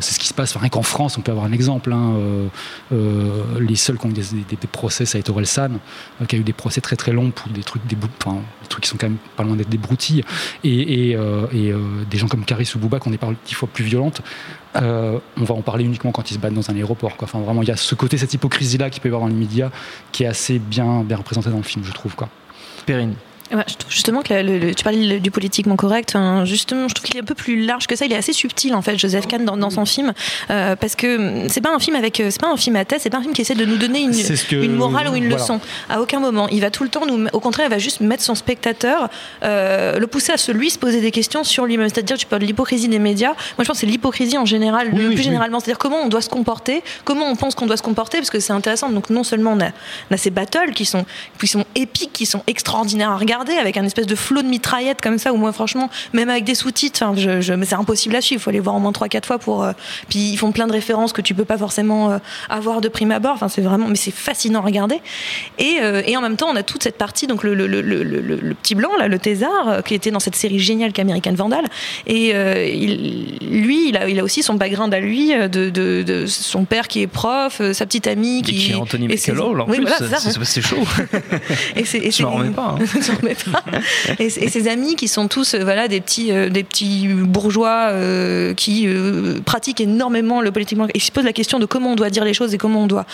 c'est 0.00 0.14
ce 0.14 0.18
qui 0.18 0.28
se 0.28 0.34
passe. 0.34 0.56
rien 0.56 0.68
qu'en 0.68 0.82
France, 0.82 1.16
on 1.18 1.22
peut 1.22 1.32
avoir 1.32 1.46
un 1.46 1.52
exemple. 1.52 1.92
Hein, 1.92 2.14
euh, 2.16 2.48
euh, 2.92 3.60
les 3.60 3.76
seuls 3.76 3.98
qui 3.98 4.06
ont 4.06 4.10
eu 4.10 4.12
des, 4.12 4.56
procès, 4.70 5.04
ça 5.04 5.18
a 5.18 5.20
été 5.20 5.30
Orelsan, 5.30 5.78
euh, 6.20 6.26
qui 6.26 6.36
a 6.36 6.38
eu 6.38 6.42
des 6.42 6.52
procès 6.52 6.80
très 6.80 6.96
très 6.96 7.12
longs 7.12 7.30
pour 7.30 7.50
des 7.50 7.62
trucs, 7.62 7.86
des, 7.86 7.96
enfin, 8.24 8.36
des 8.62 8.68
trucs 8.68 8.84
qui 8.84 8.90
sont 8.90 8.96
quand 8.96 9.08
même 9.08 9.18
pas 9.36 9.42
loin 9.42 9.56
d'être 9.56 9.68
des 9.68 9.78
broutilles. 9.78 10.22
Et, 10.64 11.10
et, 11.10 11.16
des 12.10 12.18
gens 12.18 12.28
comme 12.28 12.44
Caris 12.44 12.70
ou 12.74 12.78
Bouba, 12.78 13.00
qui 13.00 13.08
ont 13.08 13.10
des 13.10 13.18
paroles 13.18 13.36
dix 13.44 13.54
fois 13.54 13.68
plus 13.72 13.84
violentes. 13.84 14.22
on 14.74 15.20
va 15.36 15.54
en 15.54 15.62
parler 15.62 15.84
uniquement 15.84 16.12
quand 16.12 16.30
ils 16.30 16.34
se 16.34 16.38
battent 16.38 16.54
dans 16.54 16.70
un 16.70 16.76
aéroport. 16.76 17.16
Quoi. 17.16 17.26
Enfin, 17.28 17.40
vraiment, 17.40 17.62
il 17.62 17.68
y 17.68 17.72
a 17.72 17.76
ce 17.76 17.94
côté, 17.94 18.18
cette 18.18 18.34
hypocrisie-là 18.34 18.90
qui 18.90 19.00
peut 19.00 19.08
y 19.08 19.10
avoir 19.10 19.22
dans 19.22 19.28
les 19.28 19.34
médias, 19.34 19.70
qui 20.12 20.24
est 20.24 20.28
assez 20.28 20.58
bien, 20.58 21.02
bien 21.02 21.16
représenté 21.16 21.50
dans 21.50 21.56
le 21.56 21.62
film, 21.62 21.84
je 21.84 21.92
trouve. 21.92 22.14
Quoi. 22.14 22.28
Je 23.50 23.74
trouve 23.74 23.92
justement 23.92 24.22
que 24.22 24.34
le, 24.34 24.74
tu 24.74 24.84
parlais 24.84 25.20
du 25.20 25.30
politiquement 25.30 25.76
correct. 25.76 26.16
justement, 26.44 26.88
je 26.88 26.94
trouve 26.94 27.06
qu'il 27.06 27.16
est 27.16 27.22
un 27.22 27.24
peu 27.24 27.34
plus 27.34 27.64
large 27.64 27.86
que 27.86 27.96
ça. 27.96 28.06
Il 28.06 28.12
est 28.12 28.16
assez 28.16 28.32
subtil 28.32 28.74
en 28.74 28.82
fait, 28.82 28.98
Joseph 28.98 29.26
Kahn 29.26 29.44
dans, 29.44 29.70
son 29.70 29.84
film, 29.84 30.12
euh, 30.50 30.76
parce 30.76 30.96
que 30.96 31.46
c'est 31.48 31.60
pas 31.60 31.74
un 31.74 31.78
film 31.78 31.96
avec, 31.96 32.16
c'est 32.16 32.40
pas 32.40 32.48
un 32.48 32.56
film 32.56 32.76
à 32.76 32.84
tête, 32.84 33.00
c'est 33.00 33.10
pas 33.10 33.18
un 33.18 33.22
film 33.22 33.32
qui 33.32 33.42
essaie 33.42 33.54
de 33.54 33.64
nous 33.64 33.76
donner 33.76 34.00
une, 34.00 34.14
une 34.52 34.74
morale 34.74 35.08
ou 35.08 35.14
une 35.14 35.28
leçon. 35.28 35.60
À 35.88 36.00
aucun 36.00 36.20
moment, 36.20 36.48
il 36.48 36.60
va 36.60 36.70
tout 36.70 36.82
le 36.82 36.88
temps 36.88 37.06
nous, 37.06 37.26
au 37.32 37.40
contraire, 37.40 37.66
il 37.66 37.70
va 37.70 37.78
juste 37.78 38.00
mettre 38.00 38.22
son 38.22 38.34
spectateur, 38.34 39.08
euh, 39.42 39.98
le 39.98 40.06
pousser 40.06 40.32
à 40.32 40.36
se 40.36 40.52
lui 40.52 40.70
se 40.70 40.78
poser 40.78 41.00
des 41.00 41.10
questions 41.10 41.44
sur 41.44 41.66
lui-même. 41.66 41.88
C'est-à-dire, 41.88 42.16
tu 42.16 42.26
parles 42.26 42.42
de 42.42 42.46
l'hypocrisie 42.46 42.88
des 42.88 42.98
médias. 42.98 43.32
Moi, 43.32 43.36
je 43.60 43.64
pense 43.64 43.76
que 43.76 43.80
c'est 43.80 43.86
l'hypocrisie 43.86 44.38
en 44.38 44.46
général, 44.46 44.90
plus 44.90 45.22
généralement. 45.22 45.60
C'est-à-dire 45.60 45.78
comment 45.78 45.98
on 46.02 46.08
doit 46.08 46.20
se 46.20 46.28
comporter, 46.28 46.82
comment 47.04 47.26
on 47.26 47.36
pense 47.36 47.54
qu'on 47.54 47.66
doit 47.66 47.76
se 47.76 47.82
comporter, 47.82 48.18
parce 48.18 48.30
que 48.30 48.40
c'est 48.40 48.52
intéressant. 48.52 48.90
Donc 48.90 49.10
non 49.10 49.24
seulement 49.24 49.52
on 49.52 49.60
a, 49.60 49.70
on 50.10 50.14
a 50.14 50.16
ces 50.16 50.30
battles 50.30 50.72
qui 50.72 50.84
sont, 50.84 51.04
qui 51.38 51.46
sont 51.46 51.64
épiques, 51.74 52.12
qui 52.12 52.26
sont 52.26 52.42
extraordinaires 52.46 53.10
à 53.10 53.16
regarder, 53.16 53.35
avec 53.58 53.76
un 53.76 53.84
espèce 53.84 54.06
de 54.06 54.14
flot 54.14 54.42
de 54.42 54.48
mitraillettes 54.48 55.00
comme 55.00 55.18
ça, 55.18 55.32
où 55.32 55.36
moi, 55.36 55.52
franchement, 55.52 55.90
même 56.12 56.30
avec 56.30 56.44
des 56.44 56.54
sous-titres, 56.54 57.02
je, 57.16 57.40
je, 57.40 57.64
c'est 57.64 57.74
impossible 57.74 58.16
à 58.16 58.20
suivre. 58.20 58.40
Il 58.40 58.42
faut 58.42 58.50
aller 58.50 58.60
voir 58.60 58.76
au 58.76 58.78
moins 58.78 58.92
3-4 58.92 59.24
fois 59.24 59.38
pour. 59.38 59.64
Euh, 59.64 59.72
puis 60.08 60.18
ils 60.18 60.36
font 60.36 60.52
plein 60.52 60.66
de 60.66 60.72
références 60.72 61.12
que 61.12 61.20
tu 61.20 61.34
peux 61.34 61.44
pas 61.44 61.58
forcément 61.58 62.10
euh, 62.10 62.18
avoir 62.48 62.80
de 62.80 62.88
prime 62.88 63.10
abord. 63.10 63.34
Enfin, 63.34 63.48
c'est 63.48 63.60
vraiment. 63.60 63.88
Mais 63.88 63.96
c'est 63.96 64.12
fascinant 64.12 64.60
à 64.60 64.62
regarder. 64.62 65.00
Et, 65.58 65.78
euh, 65.80 66.02
et, 66.06 66.16
en 66.16 66.20
même 66.20 66.36
temps, 66.36 66.48
on 66.50 66.56
a 66.56 66.62
toute 66.62 66.82
cette 66.82 66.98
partie, 66.98 67.26
donc 67.26 67.42
le, 67.42 67.54
le, 67.54 67.66
le, 67.66 67.80
le 67.82 68.54
petit 68.54 68.74
blanc, 68.74 68.90
là, 68.98 69.08
le 69.08 69.18
thésard, 69.18 69.82
qui 69.84 69.94
était 69.94 70.10
dans 70.10 70.20
cette 70.20 70.36
série 70.36 70.58
géniale 70.58 70.92
qu'American 70.92 71.34
Vandal. 71.34 71.64
Et 72.06 72.30
il, 72.30 73.38
lui, 73.40 73.88
il 73.88 73.96
a, 73.96 74.08
il 74.08 74.18
a 74.18 74.24
aussi 74.24 74.42
son 74.42 74.54
background 74.54 74.92
à 74.94 75.00
lui, 75.00 75.34
de, 75.34 75.70
de, 75.70 76.02
de 76.02 76.26
son 76.26 76.64
père 76.64 76.88
qui 76.88 77.02
est 77.02 77.06
prof, 77.06 77.60
sa 77.72 77.86
petite 77.86 78.06
amie 78.06 78.42
qui. 78.42 78.52
Et 78.52 78.58
qui 78.58 78.72
est 78.72 78.74
Anthony 78.74 79.08
Michael 79.08 79.40
en 79.40 79.66
plus. 79.66 79.86
c'est 80.44 80.62
chaud. 80.62 80.76
et 81.76 81.84
c'est. 81.84 82.10
Je 82.10 82.22
m'en 82.22 82.32
remets 82.32 82.50
pas. 82.50 82.76
Hein. 82.78 82.84
et, 84.18 84.30
ses 84.30 84.68
amis 84.68 84.96
qui 84.96 85.08
sont 85.08 85.28
tous 85.28 85.54
euh, 85.54 85.64
voilà 85.64 85.88
des 85.88 86.00
petits 86.00 86.32
euh, 86.32 86.48
des 86.48 86.62
petits 86.62 87.08
bourgeois 87.08 87.88
euh, 87.90 88.54
qui 88.54 88.88
pratiquent 89.44 89.80
énormément 89.80 90.40
le 90.40 90.50
politiquement 90.52 90.86
et 90.92 91.00
se 91.00 91.10
posent 91.10 91.24
la 91.24 91.32
question 91.32 91.58
de 91.58 91.66
comment 91.66 91.92
on 91.92 91.94
doit 91.94 92.10
dire 92.10 92.24
les 92.24 92.34
choses 92.34 92.54
et 92.54 92.58
comment 92.58 92.84
on 92.84 92.86
doit 92.86 93.06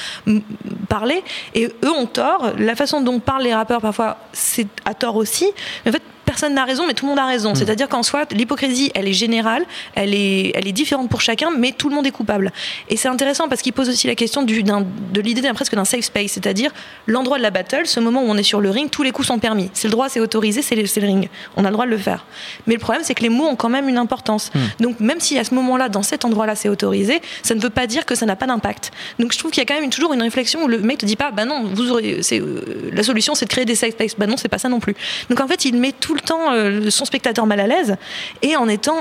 parler. 0.89 1.23
Et 1.55 1.67
eux 1.67 1.91
ont 1.91 2.07
tort. 2.07 2.53
La 2.59 2.77
façon 2.77 3.01
dont 3.01 3.19
parlent 3.19 3.45
les 3.45 3.55
rappeurs 3.55 3.81
parfois 3.81 4.19
c'est 4.33 4.67
à 4.85 4.95
tort 4.95 5.17
aussi. 5.17 5.47
Mais 5.85 5.91
en 5.91 5.95
fait 5.95 6.03
personne 6.33 6.55
n'a 6.55 6.65
raison, 6.65 6.87
mais 6.87 6.95
tout 6.95 7.05
le 7.05 7.11
monde 7.11 7.19
a 7.19 7.27
raison. 7.27 7.53
Hmm. 7.53 7.57
C'est-à-dire 7.57 7.89
qu'en 7.91 8.03
soi, 8.03 8.25
l'hypocrisie, 8.31 8.91
elle 8.95 9.07
est 9.07 9.13
générale, 9.13 9.65
elle 9.95 10.15
est, 10.15 10.53
elle 10.55 10.67
est 10.67 10.73
différente 10.73 11.11
pour 11.11 11.21
chacun, 11.21 11.51
mais 11.57 11.73
tout 11.73 11.91
le 11.91 11.95
monde 11.95 12.07
est 12.07 12.11
coupable. 12.11 12.53
Et 12.89 12.97
c'est 12.97 13.09
intéressant 13.09 13.49
parce 13.49 13.61
qu'il 13.61 13.75
pose 13.75 13.91
aussi 13.91 14.07
la 14.07 14.15
question 14.15 14.43
du, 14.43 14.63
de 14.63 15.21
l'idée 15.21 15.43
presque 15.53 15.75
d'un 15.75 15.85
safe 15.85 16.07
space, 16.07 16.33
c'est-à-dire 16.33 16.71
l'endroit 17.07 17.37
de 17.37 17.43
la 17.43 17.51
battle, 17.51 17.87
ce 17.87 18.01
moment 18.01 18.23
où 18.23 18.27
on 18.29 18.37
est 18.39 18.43
sur 18.43 18.63
le 18.63 18.71
ring, 18.71 18.89
tous 18.89 19.03
les 19.03 19.13
coups 19.13 19.29
sont 19.29 19.39
permis. 19.39 19.69
C'est 19.75 19.89
le 19.89 19.93
droit, 19.93 20.09
c'est 20.09 20.21
autorisé, 20.21 20.63
c'est 20.63 20.75
le, 20.75 20.83
le, 20.83 21.07
ring. 21.07 21.29
On 21.57 21.65
a 21.67 21.69
le 21.69 21.75
droit 21.75 21.85
de 21.85 21.91
le 21.91 21.99
faire. 21.99 22.25
Mais 22.67 22.75
le 22.75 22.81
problème, 22.81 23.03
c'est 23.05 23.15
que 23.15 23.23
les 23.23 23.29
mots 23.29 23.47
ont 23.47 23.57
quand 23.57 23.69
même 23.69 23.91
une 23.91 23.99
importance. 23.99 24.51
Hmm. 24.55 24.83
Donc 24.83 25.01
même 25.01 25.21
si 25.21 25.39
à 25.39 25.45
ce 25.45 25.55
moment-là, 25.55 25.91
dans 25.91 26.03
cet 26.03 26.25
endroit-là, 26.25 26.55
c'est 26.55 26.71
autorisé, 26.71 27.21
ça 27.43 27.55
ne 27.55 27.61
veut 27.61 27.71
pas 27.71 27.87
dire 27.87 28.07
que 28.07 28.15
ça 28.15 28.25
n'a 28.25 28.37
pas 28.37 28.47
d'impact. 28.47 28.91
Donc 29.19 29.33
je 29.35 29.39
trouve 29.39 29.51
qu'il 29.51 29.61
y 29.61 29.67
a 29.67 29.67
quand 29.67 29.79
même 29.79 29.91
toujours 29.91 30.15
une 30.15 30.23
réflexion 30.23 30.65
où 30.65 30.69
le 30.69 30.79
mec 30.79 30.99
te 30.99 31.07
dit 31.07 31.17
pas, 31.17 31.31
bah 31.31 31.45
non, 31.45 31.65
vous 31.65 31.91
aurez, 31.91 32.21
euh, 32.33 32.91
la 32.93 33.03
solution, 33.03 33.35
c'est 33.35 33.45
de 33.45 33.51
créer 33.51 33.67
des 33.67 33.75
safe 33.75 33.93
spaces. 33.93 34.15
Bah 34.17 34.27
non, 34.27 34.37
c'est 34.39 34.49
pas 34.49 34.59
ça 34.59 34.71
non 34.71 34.81
plus. 34.81 34.95
Donc 35.29 35.41
en 35.41 35.47
fait, 35.47 35.67
il 35.67 35.77
met 35.77 35.93
tout 35.93 36.15
le 36.15 36.21
temps 36.23 36.53
euh, 36.53 36.91
son 36.91 37.05
spectateur 37.05 37.47
mal 37.47 37.61
à 37.61 37.67
l'aise 37.67 37.97
et 38.43 38.57
en 38.57 38.69
étant 38.69 39.01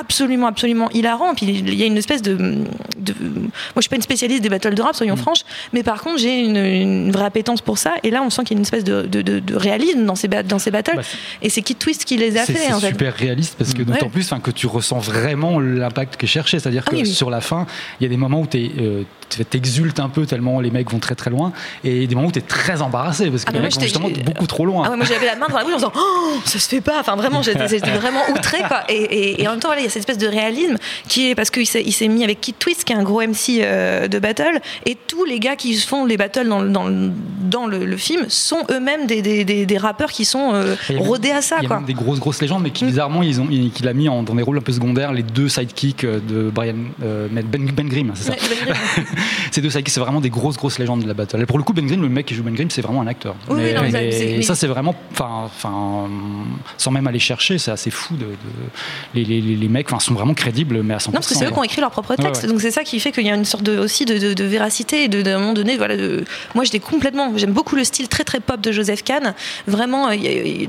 absolument 0.00 0.46
absolument 0.46 0.90
hilarant 0.90 1.34
puis 1.34 1.46
il 1.46 1.74
y 1.74 1.82
a 1.82 1.86
une 1.86 1.96
espèce 1.98 2.22
de 2.22 2.36
de- 2.98 3.14
moi, 3.14 3.50
je 3.76 3.80
suis 3.82 3.88
pas 3.88 3.96
une 3.96 4.02
spécialiste 4.02 4.42
des 4.42 4.48
battles 4.50 4.74
de 4.74 4.82
rap, 4.82 4.94
soyons 4.94 5.14
Mm. 5.14 5.18
franches, 5.18 5.40
mais 5.72 5.82
par 5.82 6.02
contre, 6.02 6.18
j'ai 6.18 6.40
une, 6.40 6.56
une 6.56 7.10
vraie 7.10 7.24
appétence 7.24 7.62
pour 7.62 7.78
ça. 7.78 7.94
Et 8.02 8.10
là, 8.10 8.22
on 8.22 8.28
sent 8.28 8.42
qu'il 8.44 8.52
y 8.52 8.56
a 8.56 8.58
une 8.58 8.62
espèce 8.64 8.84
de, 8.84 9.02
de- 9.02 9.22
de- 9.22 9.38
de 9.38 9.56
réalisme 9.56 10.04
dans 10.04 10.14
ces, 10.14 10.28
dans 10.28 10.58
ces 10.58 10.70
battles. 10.70 10.96
Bah, 10.96 11.02
et 11.40 11.48
c'est 11.48 11.62
Kid 11.62 11.78
Twist 11.78 12.04
qui 12.04 12.18
les 12.18 12.36
a 12.36 12.44
fait, 12.44 12.52
c'est 12.54 12.72
fait. 12.78 12.88
super 12.88 13.14
réaliste 13.14 13.54
parce 13.56 13.72
que 13.72 13.82
d'autant 13.82 14.06
Ouais. 14.06 14.10
plus 14.12 14.30
que 14.42 14.50
tu 14.50 14.66
ressens 14.66 14.98
vraiment 14.98 15.58
l'impact 15.60 16.16
qui 16.18 16.26
est 16.26 16.28
cherché. 16.28 16.58
C'est-à-dire 16.58 16.82
Ah 16.86 16.90
que 16.90 16.96
oui, 16.96 17.02
oui. 17.04 17.10
sur 17.12 17.30
la 17.30 17.40
fin, 17.40 17.66
il 18.00 18.04
y 18.04 18.06
a 18.06 18.10
des 18.10 18.16
moments 18.18 18.40
où 18.42 18.46
tu 18.46 18.70
t'exultes 19.48 20.00
un 20.00 20.08
peu 20.08 20.26
tellement 20.26 20.60
les 20.60 20.70
mecs 20.70 20.90
vont 20.90 20.98
très 20.98 21.14
très 21.14 21.30
loin 21.30 21.52
et 21.84 22.06
des 22.06 22.14
moments 22.14 22.28
où 22.28 22.32
tu 22.32 22.40
es 22.40 22.42
très 22.42 22.82
embarrassé 22.82 23.30
parce 23.30 23.44
que 23.44 23.50
Ah, 23.50 23.54
les 23.54 23.60
mecs 23.60 23.74
vont 23.74 23.80
justement 23.80 24.08
beaucoup 24.24 24.46
trop 24.46 24.66
loin. 24.66 24.82
Ah 24.86 24.90
ouais, 24.90 24.96
moi 24.96 25.06
j'avais 25.06 25.26
la 25.26 25.36
main 25.36 25.46
dans 25.48 25.56
la 25.56 25.62
bouche 25.64 25.74
en 25.74 25.76
disant 25.76 25.92
oh, 25.96 26.34
ça 26.44 26.58
se 26.58 26.68
fait 26.68 26.80
pas. 26.80 26.98
Enfin 27.00 27.16
vraiment 27.16 27.40
j'étais 27.42 27.90
vraiment 27.92 28.22
outré 28.34 28.58
quoi. 28.68 28.82
Et, 28.88 28.94
et- 28.94 29.42
et 29.42 29.48
en 29.48 29.52
même 29.52 29.60
temps 29.60 29.68
voilà, 29.68 29.80
il 29.82 29.84
y 29.84 29.86
a 29.86 29.89
cette 29.90 30.00
espèce 30.00 30.18
de 30.18 30.26
réalisme 30.26 30.76
qui 31.08 31.28
est 31.30 31.34
parce 31.34 31.50
qu'il 31.50 31.66
s'est 31.66 32.08
mis 32.08 32.24
avec 32.24 32.40
Kid 32.40 32.54
Twist 32.58 32.84
qui 32.84 32.92
est 32.92 32.96
un 32.96 33.02
gros 33.02 33.20
MC 33.20 33.58
euh, 33.60 34.08
de 34.08 34.18
battle 34.18 34.60
et 34.86 34.96
tous 35.06 35.24
les 35.24 35.38
gars 35.40 35.56
qui 35.56 35.74
font 35.76 36.04
les 36.04 36.16
battles 36.16 36.48
dans, 36.48 36.60
le- 36.60 36.70
dans, 36.70 36.86
le- 36.88 37.10
dans 37.42 37.66
le, 37.66 37.84
le 37.84 37.96
film 37.96 38.26
sont 38.28 38.62
eux-mêmes 38.70 39.06
des, 39.06 39.22
des, 39.22 39.44
des- 39.44 39.66
des 39.66 39.78
rappeurs 39.78 40.10
qui 40.12 40.24
sont 40.24 40.52
euh, 40.54 40.74
rodés 40.96 41.30
à 41.32 41.42
ça 41.42 41.56
Il 41.58 41.62
y 41.62 41.66
a 41.66 41.68
quoi. 41.68 41.76
Même 41.78 41.86
des 41.86 41.94
grosses 41.94 42.20
grosses 42.20 42.40
légendes, 42.40 42.62
mais 42.62 42.70
qui 42.70 42.84
bizarrement 42.84 43.22
ils 43.22 43.40
ont, 43.40 43.48
il- 43.50 43.70
qu'il 43.70 43.86
a 43.88 43.92
mis 43.92 44.08
en- 44.08 44.22
dans 44.22 44.34
des 44.34 44.42
rôles 44.42 44.58
un 44.58 44.62
peu 44.62 44.72
secondaires 44.72 45.12
les 45.12 45.22
deux 45.22 45.48
sidekicks 45.48 46.04
de 46.06 46.50
Brian 46.54 46.74
euh, 47.02 47.28
Ben, 47.30 47.70
Ben 47.72 47.88
Grimm, 47.88 48.12
c'est 48.14 48.24
ça. 48.24 48.32
Ben 48.32 48.38
Grimm. 48.64 49.06
Ces 49.50 49.60
deux 49.60 49.70
sidekicks, 49.70 49.90
c'est 49.94 50.00
vraiment 50.00 50.20
des 50.20 50.30
grosses 50.30 50.56
grosses 50.56 50.78
légendes 50.78 51.02
de 51.02 51.08
la 51.08 51.14
battle. 51.14 51.40
Et 51.42 51.46
pour 51.46 51.58
le 51.58 51.64
coup, 51.64 51.72
Ben 51.72 51.86
Grimm, 51.86 52.02
le 52.02 52.08
mec 52.08 52.26
qui 52.26 52.34
joue 52.34 52.42
Ben 52.42 52.54
Grimm, 52.54 52.70
c'est 52.70 52.82
vraiment 52.82 53.00
un 53.02 53.06
acteur. 53.06 53.34
Oui, 53.48 53.56
mais, 53.58 53.74
non, 53.74 53.82
mais 53.82 53.90
ça, 53.90 53.98
mais 54.00 54.12
c'est- 54.12 54.36
mais- 54.36 54.42
ça, 54.42 54.54
c'est 54.54 54.66
vraiment, 54.66 54.94
enfin, 55.12 56.08
sans 56.76 56.90
même 56.90 57.06
aller 57.06 57.18
chercher, 57.18 57.58
c'est 57.58 57.70
assez 57.70 57.90
fou 57.90 58.14
de, 58.16 58.24
de- 58.26 58.30
les, 59.14 59.24
les, 59.24 59.40
les- 59.40 59.56
les 59.56 59.68
mecs, 59.80 59.92
enfin, 59.92 60.00
sont 60.00 60.14
vraiment 60.14 60.34
crédibles, 60.34 60.82
mais 60.82 60.94
à 60.94 60.98
100%. 60.98 61.06
Non, 61.06 61.12
parce 61.14 61.28
que 61.28 61.34
c'est 61.34 61.46
eux 61.46 61.50
qui 61.50 61.58
ont 61.58 61.64
écrit 61.64 61.80
leur 61.80 61.90
propre 61.90 62.14
texte. 62.14 62.42
Ouais, 62.42 62.42
ouais. 62.42 62.48
Donc 62.48 62.60
c'est 62.60 62.70
ça 62.70 62.84
qui 62.84 63.00
fait 63.00 63.12
qu'il 63.12 63.26
y 63.26 63.30
a 63.30 63.34
une 63.34 63.44
sorte 63.44 63.64
de, 63.64 63.78
aussi 63.78 64.04
de, 64.04 64.18
de- 64.18 64.34
de 64.34 64.44
véracité 64.44 65.04
et 65.04 65.08
d'un 65.08 65.38
moment 65.38 65.52
donné, 65.52 65.76
voilà. 65.76 65.96
De... 65.96 66.24
Moi, 66.54 66.64
j'étais 66.64 66.80
complètement. 66.80 67.32
J'aime 67.36 67.52
beaucoup 67.52 67.76
le 67.76 67.84
style 67.84 68.08
très 68.08 68.24
très 68.24 68.40
pop 68.40 68.60
de 68.60 68.72
Joseph 68.72 69.02
Kahn. 69.02 69.34
Vraiment, 69.66 70.10
euh, 70.10 70.16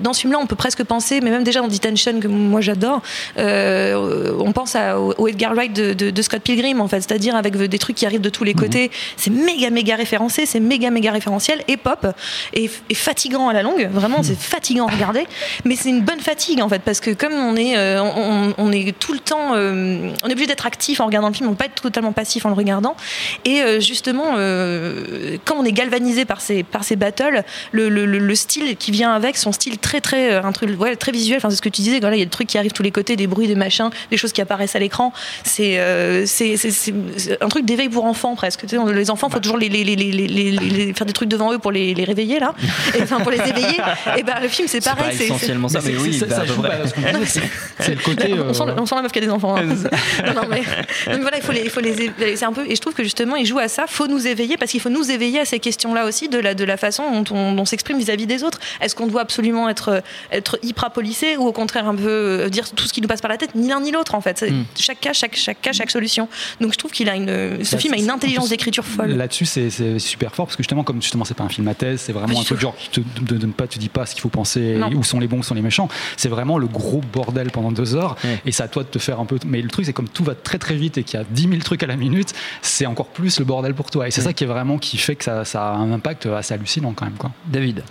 dans 0.02 0.14
ce 0.14 0.22
film-là, 0.22 0.40
on 0.40 0.48
peut 0.48 0.56
presque 0.56 0.84
penser, 0.84 1.22
mais 1.22 1.30
même 1.30 1.44
déjà 1.44 1.62
dans 1.62 1.68
Detention 1.68 2.20
que 2.20 2.28
moi 2.28 2.62
j'adore, 2.62 3.02
euh, 3.38 4.34
on 4.40 4.52
pense 4.52 4.76
à, 4.76 5.00
au, 5.00 5.28
Edgar 5.28 5.54
Wright 5.54 5.74
de, 5.74 6.22
Scott 6.22 6.42
Pilgrim 6.42 6.82
en 6.82 6.88
fait, 6.88 7.02
c'est-à-dire 7.02 7.36
avec 7.36 7.58
des 7.58 7.80
trucs 7.80 7.96
qui 7.96 8.06
arrivent 8.06 8.22
de 8.22 8.30
tous 8.30 8.44
les 8.44 8.54
côtés. 8.54 8.92
C'est 9.18 9.32
méga 9.32 9.70
méga 9.70 9.96
référencé, 9.96 10.46
c'est 10.46 10.60
méga 10.60 10.92
méga 10.92 11.12
référentiel 11.12 11.64
et 11.68 11.78
pop 11.78 12.06
et, 12.54 12.70
et 12.90 12.94
fatigant 12.94 13.50
à 13.50 13.54
la 13.54 13.64
longue. 13.64 13.90
Vraiment, 13.92 14.24
c'est 14.24 14.38
fatigant 14.40 14.88
à 14.88 14.92
regarder, 14.92 15.26
mais 15.66 15.76
c'est 15.76 15.90
une 15.90 16.02
bonne 16.02 16.20
fatigue 16.20 16.62
en 16.62 16.70
fait 16.70 16.82
parce 16.84 17.00
que 17.00 17.12
comme 17.12 17.34
on 17.34 17.56
est, 17.56 17.78
euh, 17.78 18.02
on, 18.04 18.54
on 18.58 18.72
est 18.72 18.98
tout 19.02 19.12
le 19.14 19.20
temps, 19.20 19.56
euh, 19.56 20.12
on 20.24 20.28
est 20.30 20.32
obligé 20.32 20.48
d'être 20.48 20.66
actif 20.66 21.02
en 21.02 21.08
regardant 21.08 21.28
le 21.28 21.34
film, 21.34 21.50
on 21.50 21.54
peut 21.54 21.58
pas 21.58 21.66
être 21.66 21.82
totalement 21.82 22.14
passif 22.14 22.46
en 22.46 22.50
le 22.50 22.56
regardant. 22.56 22.96
Et 23.44 23.62
euh, 23.62 23.80
justement, 23.82 24.36
euh, 24.38 25.38
quand 25.44 25.56
on 25.58 25.66
est 25.66 25.72
galvanisé 25.72 26.24
par 26.24 26.40
ces 26.40 26.64
par 26.64 26.84
ces 26.84 26.96
battles, 26.96 27.44
le, 27.72 27.90
le, 27.90 28.06
le- 28.06 28.20
le 28.20 28.36
style 28.36 28.78
qui 28.78 28.92
vient 28.92 29.12
avec, 29.14 29.36
son 29.38 29.52
style 29.52 29.78
très 29.80 30.00
très 30.02 30.32
euh, 30.34 30.44
un 30.44 30.52
truc 30.52 30.80
ouais, 30.80 30.96
très 30.96 31.12
visuel. 31.12 31.38
Enfin, 31.38 31.50
c'est 31.50 31.56
ce 31.58 31.62
que 31.62 31.70
tu 31.70 31.82
disais. 31.82 32.00
Voilà, 32.00 32.16
il 32.16 32.20
y 32.20 32.22
a 32.22 32.26
des 32.26 32.32
trucs 32.32 32.48
qui 32.48 32.58
arrivent 32.58 32.72
de 32.72 32.76
tous 32.78 32.84
les 32.84 32.92
côtés, 32.92 33.16
des 33.16 33.28
bruits, 33.28 33.48
des 33.48 33.56
machins, 33.56 33.90
des 34.12 34.18
choses 34.18 34.32
qui 34.32 34.42
apparaissent 34.42 34.76
à 34.76 34.80
l'écran. 34.80 35.12
C'est 35.44 35.80
euh, 35.80 36.26
c'est 36.26 36.56
c'est- 36.58 36.72
c'est- 36.72 36.94
c'est 37.18 37.44
un 37.44 37.50
truc 37.50 37.66
d'éveil 37.66 37.90
pour 37.90 38.06
enfants 38.06 38.36
presque. 38.36 38.62
Tu 38.68 38.78
sais, 38.78 38.94
les 38.94 39.10
enfants, 39.10 39.30
faut 39.30 39.40
toujours 39.40 39.58
les, 39.58 39.68
les, 39.70 39.84
les, 39.84 39.96
les, 39.96 40.12
les- 40.12 40.28
les- 40.28 40.52
les- 40.52 40.94
faire 40.94 41.08
des 41.08 41.14
trucs 41.14 41.30
devant 41.30 41.52
eux 41.52 41.58
pour 41.60 41.72
les, 41.72 41.94
les 41.94 42.04
réveiller 42.04 42.40
là, 42.40 42.54
et, 42.96 43.02
enfin 43.02 43.20
pour 43.20 43.32
les 43.32 43.40
éveiller. 43.40 43.80
Et 44.18 44.24
ben 44.24 44.36
le 44.42 44.48
film 44.48 44.68
c'est 44.68 44.82
C'est 44.82 44.90
pareil. 44.96 45.18
pas 45.18 45.24
essentiellement 45.24 45.68
ça, 45.68 45.80
mais 45.84 45.92
c'est- 45.92 45.98
oui, 45.98 46.14
ça, 46.14 46.26
bah, 46.28 46.46
joue 46.46 46.62
pas 46.62 46.70
qu'on 46.78 47.26
c'est- 47.26 47.42
c'est 47.80 47.96
le 47.96 48.02
côté. 48.04 48.34
on, 48.34 48.54
sent, 48.54 48.64
euh, 48.68 48.76
on 48.82 48.86
sent 48.86 48.96
la 48.96 49.02
meuf 49.02 49.12
qui 49.12 49.20
a 49.20 49.22
des 49.22 49.30
enfants. 49.30 49.56
hein. 49.58 49.64
non, 50.26 50.34
non, 50.34 50.42
mais, 50.50 50.62
non, 51.08 51.14
mais 51.14 51.20
voilà, 51.22 51.38
il 51.38 51.44
faut 51.44 51.52
les, 51.52 51.62
il 51.62 51.70
faut 51.70 51.80
les 51.80 52.02
éveiller. 52.02 52.36
C'est 52.36 52.46
un 52.46 52.54
peu, 52.54 52.66
et 52.70 52.76
je 52.76 52.82
trouve 52.82 52.94
que 52.94 53.04
justement, 53.04 53.36
il 53.36 53.46
joue 53.46 53.60
à 53.60 53.68
ça. 53.68 53.86
Faut 53.88 54.08
nous 54.08 54.28
éveiller 54.28 54.58
parce 54.58 54.72
qu'il 54.72 54.80
faut 54.82 54.90
nous 54.90 55.10
éveiller 55.12 55.40
à 55.40 55.46
ces 55.46 55.60
questions-là 55.60 56.06
aussi 56.06 56.30
de 56.30 56.38
la, 56.40 56.54
de 56.54 56.64
la 56.64 56.78
façon 56.78 57.22
dont 57.22 57.36
on, 57.36 57.66
s'exprime 57.66 57.98
vis-à-vis 57.98 58.28
des 58.28 58.44
autres. 58.44 58.60
Est-ce 58.82 58.96
qu'on 58.96 59.08
doit 59.08 59.22
absolument 59.22 59.70
être, 59.70 60.02
être 60.32 60.60
hyper 60.64 60.92
policé 60.92 61.38
ou 61.38 61.46
au 61.48 61.52
contraire 61.52 61.88
un 61.88 61.96
peu 61.96 62.08
euh, 62.08 62.50
dire 62.50 62.70
tout 62.72 62.86
ce 62.86 62.94
qui 62.94 63.02
nous 63.02 63.08
passe 63.08 63.22
par 63.22 63.30
la 63.32 63.38
tête 63.38 63.56
Ni 63.56 63.68
l'un 63.70 63.80
ni 63.82 63.92
l'autre 63.92 64.16
en 64.16 64.22
fait? 64.22 64.38
C'est 64.38 64.52
Mm. 64.52 64.66
Chaque 64.78 65.00
cas, 65.00 65.14
chaque, 65.14 65.36
chaque 65.38 65.62
cas, 65.62 65.72
chaque 65.72 65.92
solution. 65.92 66.28
Donc 66.60 66.74
je 66.74 66.78
trouve 66.78 66.92
qu'il 66.92 67.08
a 67.10 67.16
une, 67.16 67.64
ce 67.64 67.72
Bah, 67.72 67.78
film 67.78 67.94
a 67.94 67.98
une 67.98 68.12
en 68.12 68.16
intelligence 68.16 68.46
plus, 68.46 68.50
d'écriture 68.50 68.84
folle. 68.86 69.12
Là-dessus, 69.12 69.46
c'est 69.46 69.70
c'est 69.70 69.98
super 70.00 70.36
fort 70.36 70.46
parce 70.48 70.58
que 70.58 70.64
justement, 70.64 70.84
comme 70.84 71.02
justement, 71.02 71.24
c'est 71.24 71.34
pas 71.36 71.44
un 71.46 71.50
film 71.50 71.68
à 71.70 71.74
thèse, 71.74 72.02
c'est 72.02 72.12
vraiment 72.12 72.40
un 72.40 72.44
truc 72.44 72.60
genre 72.60 72.76
qui 72.76 72.90
te 72.90 73.00
de- 73.22 73.38
donne 73.38 73.54
pas, 73.54 73.68
tu 73.68 73.80
dis 73.80 73.88
pas 73.90 74.06
ce 74.06 74.14
qu'il 74.14 74.22
faut 74.22 74.30
penser, 74.30 74.76
Non. 74.78 74.90
où 74.94 75.04
sont 75.04 75.20
les 75.20 75.28
bons, 75.28 75.40
où 75.40 75.44
sont 75.44 75.56
les 75.56 75.62
méchants. 75.62 75.88
C'est 76.18 76.28
vraiment 76.30 76.58
le 76.58 76.68
gros 76.68 77.02
bordel 77.14 77.50
pendant 77.52 77.72
deux 77.72 77.96
heures 77.96 78.16
et 78.46 78.52
à 78.62 78.68
toi 78.72 78.84
de 78.84 78.88
te 78.90 79.00
faire 79.00 79.20
un 79.20 79.26
peu. 79.26 79.38
Mais 79.46 79.62
le 79.62 79.70
truc, 79.70 79.86
c'est 79.86 79.94
comme 79.94 80.10
tout 80.10 80.24
va 80.24 80.36
très 80.36 80.58
très 80.58 80.76
vite 80.76 80.98
et 80.98 81.04
qu'il 81.04 81.20
y 81.20 81.22
a 81.22 81.26
10 81.30 81.50
000 81.50 81.56
trucs 81.62 81.84
à 81.84 81.88
la 81.88 81.96
minute, 81.96 82.34
c'est 82.62 82.86
encore 82.86 83.08
plus 83.08 83.40
le 83.40 83.46
bordel 83.46 83.74
pour 83.74 83.92
toi. 83.92 84.08
Et 84.08 84.12
c'est 84.12 84.22
ça 84.22 84.34
qui 84.34 84.44
est 84.44 84.48
vraiment 84.48 84.78
qui 84.78 84.98
fait 84.98 85.16
que 85.16 85.24
ça, 85.24 85.46
ça 85.46 85.70
a 85.70 85.74
un 85.74 85.92
impact 85.92 86.26
assez 86.26 86.54
hallucinant 86.54 86.94
quand 86.94 87.06
même. 87.06 87.18
Quoi. 87.18 87.32
David. 87.46 87.84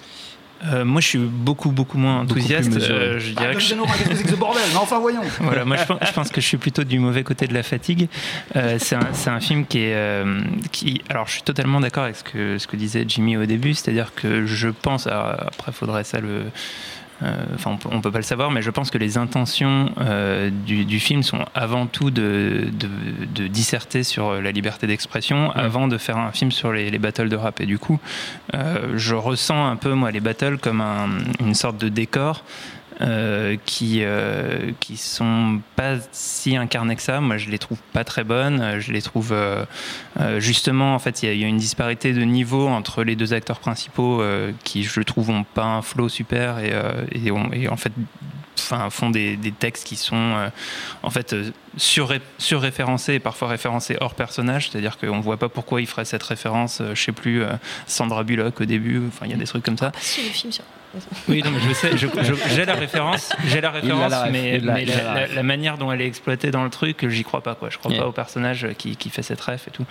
Euh, 0.64 0.84
moi, 0.84 1.00
je 1.00 1.06
suis 1.06 1.18
beaucoup, 1.18 1.70
beaucoup 1.70 1.96
moins 1.96 2.20
enthousiaste. 2.20 2.70
Euh, 2.76 3.18
je 3.18 3.32
dirais 3.32 3.54
que 3.54 3.60
je- 3.60 3.75
qu'est-ce 3.75 4.08
que 4.10 4.16
c'est 4.16 4.25
que 4.25 4.30
ce 4.30 4.34
bordel? 4.34 4.62
Mais 4.70 4.76
enfin, 4.76 4.99
voyons 4.99 5.22
voilà, 5.40 5.64
moi 5.64 5.76
je 5.76 5.84
pense, 5.84 5.99
je 6.06 6.12
pense 6.12 6.28
que 6.28 6.40
je 6.40 6.46
suis 6.46 6.58
plutôt 6.58 6.84
du 6.84 6.99
mauvais 6.99 7.22
côté 7.22 7.46
de 7.46 7.54
la 7.54 7.62
fatigue. 7.62 8.08
Euh, 8.56 8.76
c'est 8.78 8.96
un, 9.30 9.40
film 9.40 9.64
qui 9.64 9.78
est. 9.78 9.94
euh, 9.94 10.42
qui, 10.70 11.00
alors 11.08 11.26
je 11.26 11.32
suis 11.32 11.42
totalement 11.42 11.80
d'accord 11.80 12.04
avec 12.04 12.16
ce 12.16 12.25
que, 12.25 12.58
ce 12.58 12.66
que 12.66 12.76
disait 12.76 13.04
Jimmy 13.08 13.38
au 13.38 13.46
début, 13.46 13.72
c'est-à-dire 13.72 14.12
que 14.14 14.44
je 14.44 14.68
pense. 14.68 15.06
alors, 15.06 15.34
après, 15.46 15.72
faudrait 15.72 16.04
ça 16.04 16.20
le. 16.20 16.44
Euh, 17.23 17.45
Enfin, 17.55 17.73
on 17.73 17.77
peut, 17.77 17.89
on 17.93 18.00
peut 18.00 18.11
pas 18.11 18.19
le 18.19 18.25
savoir, 18.25 18.50
mais 18.50 18.62
je 18.62 18.71
pense 18.71 18.91
que 18.91 18.99
les 18.99 19.19
intentions 19.19 19.93
euh, 20.00 20.50
du, 20.50 20.85
du 20.85 21.00
film 21.00 21.23
sont 21.23 21.45
avant 21.55 21.87
tout 21.87 22.11
de, 22.11 22.69
de, 22.73 22.89
de 23.43 23.47
disserter 23.47 24.03
sur 24.05 24.41
la 24.41 24.50
liberté 24.53 24.87
d'expression 24.87 25.50
avant 25.53 25.89
de 25.89 25.99
faire 25.99 26.17
un 26.19 26.33
film 26.33 26.50
sur 26.53 26.73
les, 26.73 26.91
les 26.91 26.99
battles 26.99 27.29
de 27.29 27.37
rap. 27.37 27.61
Et 27.61 27.67
du 27.67 27.79
coup, 27.79 27.99
euh, 28.55 28.93
je 28.97 29.15
ressens 29.15 29.67
un 29.67 29.77
peu, 29.77 29.93
moi, 29.95 30.11
les 30.11 30.21
battles 30.21 30.59
comme 30.59 30.81
un- 30.81 31.09
une 31.41 31.55
sorte 31.55 31.79
de 31.79 31.89
décor 31.89 32.45
euh, 33.00 33.57
qui 33.64 34.00
euh, 34.02 34.73
qui 34.80 34.97
sont 34.97 35.61
pas 35.76 35.97
si 36.12 36.57
incarnées 36.57 36.97
que 36.97 37.02
ça. 37.02 37.21
Moi, 37.21 37.37
je 37.38 37.50
les 37.50 37.59
trouve 37.59 37.78
pas 37.92 38.04
très 38.04 38.25
bonnes. 38.25 38.78
Je 38.80 38.92
les 38.92 39.02
trouve 39.02 39.30
euh, 39.33 39.64
euh, 40.21 40.40
justement, 40.40 40.95
en 40.95 40.99
fait, 40.99 41.23
il 41.23 41.35
y 41.38 41.45
a- 41.45 41.49
une 41.49 41.57
disparité 41.57 42.12
de 42.12 42.23
niveau 42.23 42.69
entre 42.69 43.02
les 43.04 43.16
deux 43.16 43.33
acteurs 43.33 43.59
principaux 43.61 44.23
qui, 44.64 44.85
je 44.85 45.00
trouve, 45.00 45.30
ont 45.30 45.45
pas 45.45 45.64
un 45.64 45.83
flow 45.83 46.09
super 46.09 46.59
et 46.59 47.69
en 47.69 47.76
fait 47.76 47.92
enfin, 48.59 48.90
font 48.90 49.11
des, 49.11 49.37
des 49.37 49.52
textes 49.52 49.87
qui 49.87 49.97
sont 49.97 50.16
euh, 50.16 50.49
en 51.02 51.11
fait 51.11 51.33
euh, 51.33 51.50
surré- 51.78 52.21
surréférencés 52.38 53.14
et 53.14 53.19
parfois 53.21 53.49
référencés 53.49 53.97
hors 54.00 54.14
personnage, 54.14 54.71
c'est-à-dire 54.71 54.99
qu'on 54.99 55.21
voit 55.21 55.37
pas 55.38 55.49
pourquoi 55.49 55.80
il 55.80 55.87
ferait 55.87 56.04
cette 56.04 56.23
référence, 56.23 56.80
euh, 56.80 56.95
je 56.95 57.02
sais 57.02 57.12
plus, 57.12 57.42
euh, 57.42 57.52
Sandra 57.87 58.23
Bullock 58.25 58.61
au 58.61 58.64
début, 58.64 59.00
enfin 59.09 59.26
il 59.26 59.33
y 59.33 59.35
a 59.35 59.38
des 59.38 59.47
trucs 59.47 59.64
comme 59.64 59.78
ça. 59.78 59.92
Si, 60.00 60.23
le 60.23 60.30
film 60.30 60.52
sur- 60.52 60.64
Oui, 61.28 61.40
non, 61.45 61.52
mais 61.52 61.61
je 61.61 61.73
sais, 61.73 61.90
j'ai 61.97 62.64
la 62.64 62.75
référence, 62.75 63.30
j'ai 63.47 63.61
la 63.61 63.71
référence, 63.71 64.11
la 64.11 64.26
mais, 64.28 64.59
l'a- 64.59 64.75
mais 64.75 65.42
manière 65.45 65.78
dont 65.78 65.92
elle 65.92 66.00
est 66.02 66.07
exploitée 66.07 66.50
dans 66.50 66.64
le 66.64 66.71
truc, 66.71 67.09
j'y 67.09 67.23
crois 67.23 67.42
pas, 67.42 67.54
quoi. 67.54 67.71
Je 67.71 67.78
crois 67.78 67.92
Yeah. 67.92 68.00
pas 68.02 68.09
au 68.09 68.12
personnage 68.12 68.66
qui, 68.76 68.97
qui 68.97 69.09
fait 69.11 69.23
cette 69.23 69.40
ref 69.40 69.69
et 69.69 69.71
tout. 69.71 69.87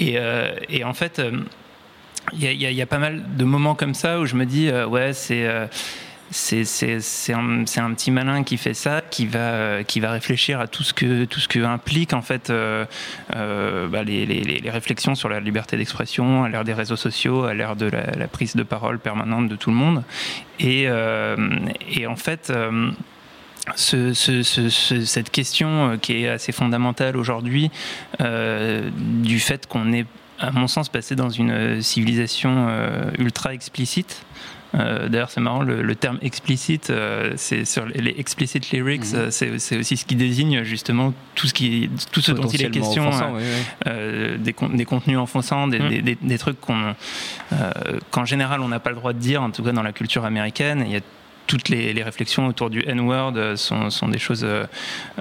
Et, 0.00 0.18
euh, 0.18 0.54
et 0.68 0.84
en 0.84 0.92
fait, 0.92 1.20
il 2.34 2.42
y, 2.44 2.46
a- 2.46 2.70
y 2.70 2.74
y 2.74 2.84
pas 2.86 2.98
mal 2.98 3.22
de 3.36 3.44
moments 3.44 3.74
comme 3.74 3.94
ça 3.94 4.20
où 4.20 4.26
je 4.26 4.34
me 4.34 4.44
dis, 4.44 4.68
euh, 4.68 4.86
ouais, 4.86 5.12
c'est. 5.14 5.46
C'est 6.30 7.32
un, 7.32 7.94
petit 7.94 8.10
malin 8.10 8.42
qui 8.42 8.56
fait 8.56 8.74
ça, 8.74 9.02
qui 9.10 9.26
va, 9.26 9.78
réfléchir 10.02 10.60
à 10.60 10.66
tout 10.66 10.82
ce 10.82 10.92
que, 10.92 11.24
tout 11.24 11.40
ce 11.40 11.48
que 11.48 11.60
implique 11.60 12.12
en 12.12 12.22
fait 12.22 12.50
euh, 12.50 12.84
euh, 13.36 13.88
bah, 13.88 14.02
les, 14.02 14.60
réflexions 14.68 15.14
sur 15.14 15.28
la 15.28 15.40
liberté 15.40 15.76
d'expression 15.76 16.44
à 16.44 16.48
l'ère 16.48 16.64
des 16.64 16.72
réseaux 16.72 16.96
sociaux, 16.96 17.44
à 17.44 17.54
l'ère 17.54 17.76
de 17.76 17.86
la, 17.86 18.28
prise 18.28 18.56
de 18.56 18.62
parole 18.62 18.98
permanente 18.98 19.48
de 19.48 19.56
tout 19.56 19.70
le 19.70 19.76
monde. 19.76 20.02
Et, 20.58 20.84
euh, 20.88 21.36
en 22.08 22.16
fait. 22.16 22.52
ce- 23.76 24.12
ce- 24.12 24.42
ce- 24.42 24.68
ce- 24.68 25.04
cette 25.06 25.30
question 25.30 25.96
qui 25.98 26.24
est 26.24 26.28
assez 26.28 26.52
fondamentale 26.52 27.16
aujourd'hui 27.16 27.70
du 28.20 29.40
fait 29.40 29.66
qu'on 29.66 29.92
est, 29.92 30.06
à 30.38 30.50
mon 30.50 30.66
sens, 30.66 30.88
passé 30.88 31.16
dans 31.16 31.30
une 31.30 31.80
civilisation 31.80 32.68
ultra 33.18 33.54
explicite. 33.54 34.24
Euh, 34.74 35.08
D'ailleurs, 35.08 35.30
c'est 35.30 35.40
marrant, 35.40 35.62
le, 35.62 35.82
le 35.82 35.94
terme 35.94 36.18
explicite, 36.20 36.90
euh, 36.90 37.32
c'est 37.36 37.64
sur 37.64 37.86
les, 37.86 38.14
explicit 38.18 38.70
lyrics, 38.72 39.12
Mhm. 39.12 39.18
euh, 39.18 39.30
c'est 39.58 39.76
aussi 39.78 39.96
ce 39.96 40.04
qui 40.04 40.16
désigne 40.16 40.64
justement 40.64 41.14
tout 41.36 41.46
ce, 41.46 41.54
qui, 41.54 41.88
tout 42.12 42.20
ce 42.20 42.32
dont 42.32 42.48
il 42.48 42.60
est 42.62 42.70
question, 42.70 43.08
offensant, 43.08 43.32
oui, 43.34 43.42
oui. 43.86 44.38
des, 44.38 44.52
con- 44.52 44.70
des 44.70 44.84
contenus 44.84 45.18
enfonçants, 45.18 45.68
des, 45.68 45.78
Mm. 45.78 45.88
des- 45.88 46.02
des- 46.02 46.18
des 46.20 46.38
trucs 46.38 46.60
qu'on, 46.60 46.94
qu'en 48.10 48.24
général 48.24 48.60
on 48.60 48.68
n'a 48.68 48.80
pas 48.80 48.90
le 48.90 48.96
droit 48.96 49.12
de 49.12 49.18
dire, 49.18 49.42
en 49.42 49.50
tout 49.50 49.62
cas 49.62 49.72
dans 49.72 49.82
la 49.82 49.92
culture 49.92 50.24
américaine. 50.24 50.82
Il 50.86 50.92
y 50.92 50.96
a 50.96 51.00
toutes 51.46 51.68
les, 51.68 52.02
réflexions 52.02 52.46
autour 52.46 52.70
du 52.70 52.82
N-word 52.86 53.34
euh, 53.36 53.56
sont, 53.56 54.08
des 54.08 54.18
choses 54.18 54.44
euh, 54.44 54.64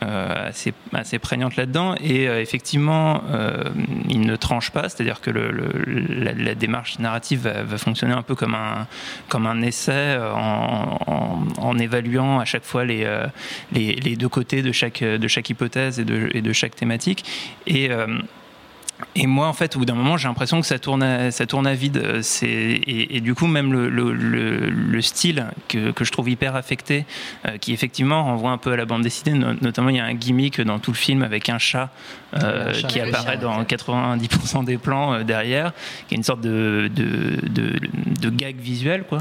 euh, 0.03 0.49
assez, 0.93 1.19
prégnantes 1.19 1.55
là-dedans. 1.55 1.95
Et 2.01 2.23
effectivement, 2.25 3.23
euh, 3.31 3.63
il 4.09 4.21
ne 4.21 4.35
tranche 4.35 4.71
pas, 4.71 4.89
c'est-à-dire 4.89 5.21
que 5.21 5.31
la, 5.31 6.55
démarche 6.55 6.99
narrative 6.99 7.47
va, 7.47 7.77
fonctionner 7.77 8.13
un 8.13 8.21
peu 8.21 8.35
comme 8.35 8.55
un, 8.55 9.61
essai 9.61 10.17
en, 10.35 11.77
évaluant 11.77 12.39
à 12.39 12.45
chaque 12.45 12.63
fois 12.63 12.85
les, 12.85 14.15
deux 14.15 14.29
côtés 14.29 14.61
de 14.61 14.71
chaque, 14.71 15.03
de 15.03 15.27
chaque 15.27 15.49
hypothèse 15.49 15.99
et 15.99 16.05
de, 16.05 16.29
et 16.33 16.41
de 16.41 16.53
chaque 16.53 16.75
thématique. 16.75 17.25
Et. 17.67 17.89
Et 19.15 19.27
moi, 19.27 19.47
en 19.47 19.53
fait, 19.53 19.75
au 19.75 19.79
bout 19.79 19.85
d'un 19.85 19.95
moment, 19.95 20.17
j'ai 20.17 20.27
l'impression 20.27 20.61
que 20.61 20.67
ça 20.67 20.79
tourne 20.79 21.03
à, 21.03 21.29
ça 21.31 21.45
tourne 21.45 21.67
à 21.67 21.73
vide. 21.73 21.97
Euh, 21.97 22.19
c'est, 22.21 22.47
et, 22.47 23.17
et 23.17 23.21
du 23.21 23.35
coup, 23.35 23.47
même 23.47 23.73
le, 23.73 23.89
le, 23.89 24.13
le, 24.13 24.69
le 24.69 25.01
style 25.01 25.45
que, 25.67 25.91
que, 25.91 26.05
je 26.05 26.11
trouve 26.11 26.29
hyper 26.29 26.55
affecté, 26.55 27.05
euh, 27.47 27.57
qui 27.57 27.73
effectivement 27.73 28.23
renvoie 28.23 28.51
un 28.51 28.57
peu 28.57 28.71
à 28.71 28.75
la 28.77 28.85
bande 28.85 29.01
dessinée, 29.01 29.37
no- 29.37 29.53
notamment 29.61 29.89
il 29.89 29.97
y 29.97 29.99
a 29.99 30.05
un 30.05 30.13
gimmick 30.13 30.61
dans 30.61 30.79
tout 30.79 30.91
le 30.91 30.97
film 30.97 31.21
avec 31.23 31.49
un 31.49 31.57
chat, 31.59 31.89
euh, 32.35 32.69
Un 32.69 32.73
chat. 32.73 32.87
qui 32.87 32.99
apparaît 33.01 33.37
dans 33.37 33.61
90% 33.63 34.63
des 34.63 34.77
plans 34.77 35.13
euh, 35.13 35.23
derrière, 35.23 35.73
qui 36.07 36.13
est 36.15 36.17
une 36.17 36.23
sorte 36.23 36.41
de, 36.41 36.89
de, 36.93 37.39
de, 37.49 37.79
de 38.21 38.29
gag 38.29 38.55
visuel, 38.57 39.03
quoi. 39.09 39.19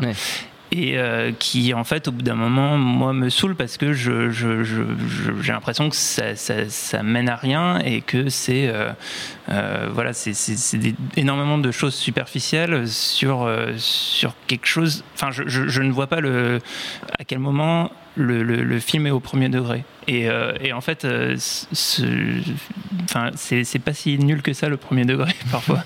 Et 0.75 0.97
euh, 0.97 1.33
qui, 1.39 1.75
en 1.75 1.85
fait, 1.85 2.09
au 2.09 2.13
bout 2.13 2.23
d'un 2.23 2.35
moment, 2.35 2.79
moi, 2.79 3.13
me 3.13 3.29
saoule 3.29 3.55
parce 3.55 3.77
que 3.77 3.93
je, 3.93 4.31
j'ai 4.31 5.53
l'impression 5.53 5.91
que 5.91 5.97
ça, 5.97 7.03
mène 7.03 7.29
à 7.29 7.37
rien 7.37 7.79
et 7.81 8.01
que 8.01 8.31
c'est 8.31 8.69
euh, 8.69 8.91
euh, 9.51 9.89
voilà, 9.93 10.15
c'est, 10.15 10.33
énormément 11.17 11.59
de 11.59 11.71
choses 11.71 11.95
superficielles 11.95 12.89
sur, 12.89 13.47
sur 13.77 14.35
quelque 14.47 14.67
chose. 14.67 15.05
Enfin, 15.15 15.31
je, 15.31 15.43
je- 15.47 15.69
je 15.69 15.83
ne 15.83 15.93
vois 15.93 16.07
pas 16.07 16.21
le, 16.21 16.59
à 17.19 17.25
quel 17.25 17.39
moment 17.39 17.91
le, 18.17 18.79
film 18.79 19.07
est 19.07 19.11
au 19.11 19.21
premier 19.21 19.49
degré. 19.49 19.85
Et, 20.09 20.29
euh, 20.29 20.53
en 20.75 20.81
fait, 20.81 21.05
euh, 21.05 21.37
c'est, 21.39 22.03
pas 23.79 23.95
si 23.95 24.19
nul 24.19 24.43
que 24.43 24.53
ça 24.53 24.69
le 24.69 24.77
premier 24.77 25.05
degré 25.05 25.33
parfois. 25.51 25.85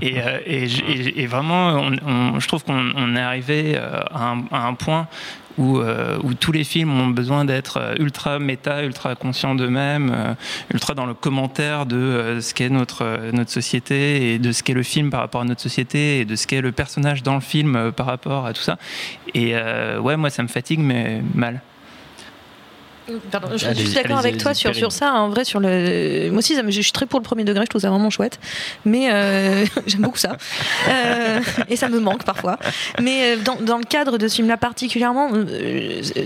et, 0.00 0.20
euh, 0.20 1.26
vraiment, 1.26 1.90
je 2.38 2.46
trouve 2.46 2.64
qu'on 2.64 2.92
on 2.94 3.16
est 3.16 3.20
arrivé 3.20 3.74
euh, 3.76 4.00
à 4.12 4.66
un 4.66 4.74
point 4.74 5.08
où, 5.58 5.78
euh, 5.78 6.18
où 6.22 6.34
tous 6.34 6.52
les 6.52 6.64
films 6.64 6.90
ont 6.90 7.08
besoin 7.08 7.44
d'être 7.44 7.78
euh, 7.78 7.94
ultra 7.98 8.38
méta, 8.38 8.82
ultra 8.82 9.14
conscients 9.14 9.54
d'eux-mêmes, 9.54 10.12
euh, 10.14 10.34
ultra 10.72 10.94
dans 10.94 11.06
le 11.06 11.14
commentaire 11.14 11.86
de 11.86 12.38
ce 12.40 12.54
qu'est 12.54 12.68
notre, 12.68 13.30
notre 13.32 13.50
société 13.50 14.34
et 14.34 14.38
de 14.38 14.52
ce 14.52 14.62
qu'est 14.62 14.74
le 14.74 14.82
film 14.82 15.10
par 15.10 15.20
rapport 15.20 15.42
à 15.42 15.44
notre 15.44 15.60
société 15.60 16.20
et 16.20 16.24
de 16.24 16.36
ce 16.36 16.46
qu'est 16.46 16.60
le 16.60 16.72
personnage 16.72 17.22
dans 17.22 17.34
le 17.34 17.40
film 17.40 17.92
par 17.92 18.06
rapport 18.06 18.46
à 18.46 18.52
tout 18.52 18.62
ça. 18.62 18.78
Et 19.34 19.54
ouais, 19.54 20.16
moi 20.16 20.30
ça 20.30 20.42
me 20.42 20.48
fatigue, 20.48 20.80
mais 20.80 21.22
mal. 21.34 21.60
Pardon, 23.30 23.48
je, 23.52 23.72
suis 23.74 23.94
d'accord 23.94 24.18
avec 24.18 24.38
toi 24.38 24.54
sur, 24.54 24.92
ça. 24.92 25.12
En 25.14 25.28
vrai, 25.28 25.44
sur 25.44 25.60
le, 25.60 26.28
moi 26.30 26.38
aussi, 26.38 26.54
ça 26.54 26.62
me- 26.62 26.70
je 26.70 26.80
suis 26.80 26.92
très 26.92 27.06
pour 27.06 27.18
le 27.20 27.24
premier 27.24 27.44
degré. 27.44 27.64
Je 27.64 27.70
trouve 27.70 27.82
ça 27.82 27.90
vraiment 27.90 28.10
chouette. 28.10 28.38
Mais 28.84 29.08
euh, 29.12 29.64
j'aime 29.86 30.00
beaucoup 30.02 30.18
ça. 30.18 30.36
Euh, 30.88 31.40
et 31.68 31.76
ça 31.76 31.88
me 31.88 32.00
manque 32.00 32.24
parfois. 32.24 32.58
Mais 33.00 33.34
euh, 33.34 33.36
dans, 33.44 33.56
dans 33.56 33.78
le 33.78 33.84
cadre 33.84 34.16
de 34.18 34.26
ce 34.28 34.36
film-là 34.36 34.56
particulièrement, 34.56 35.30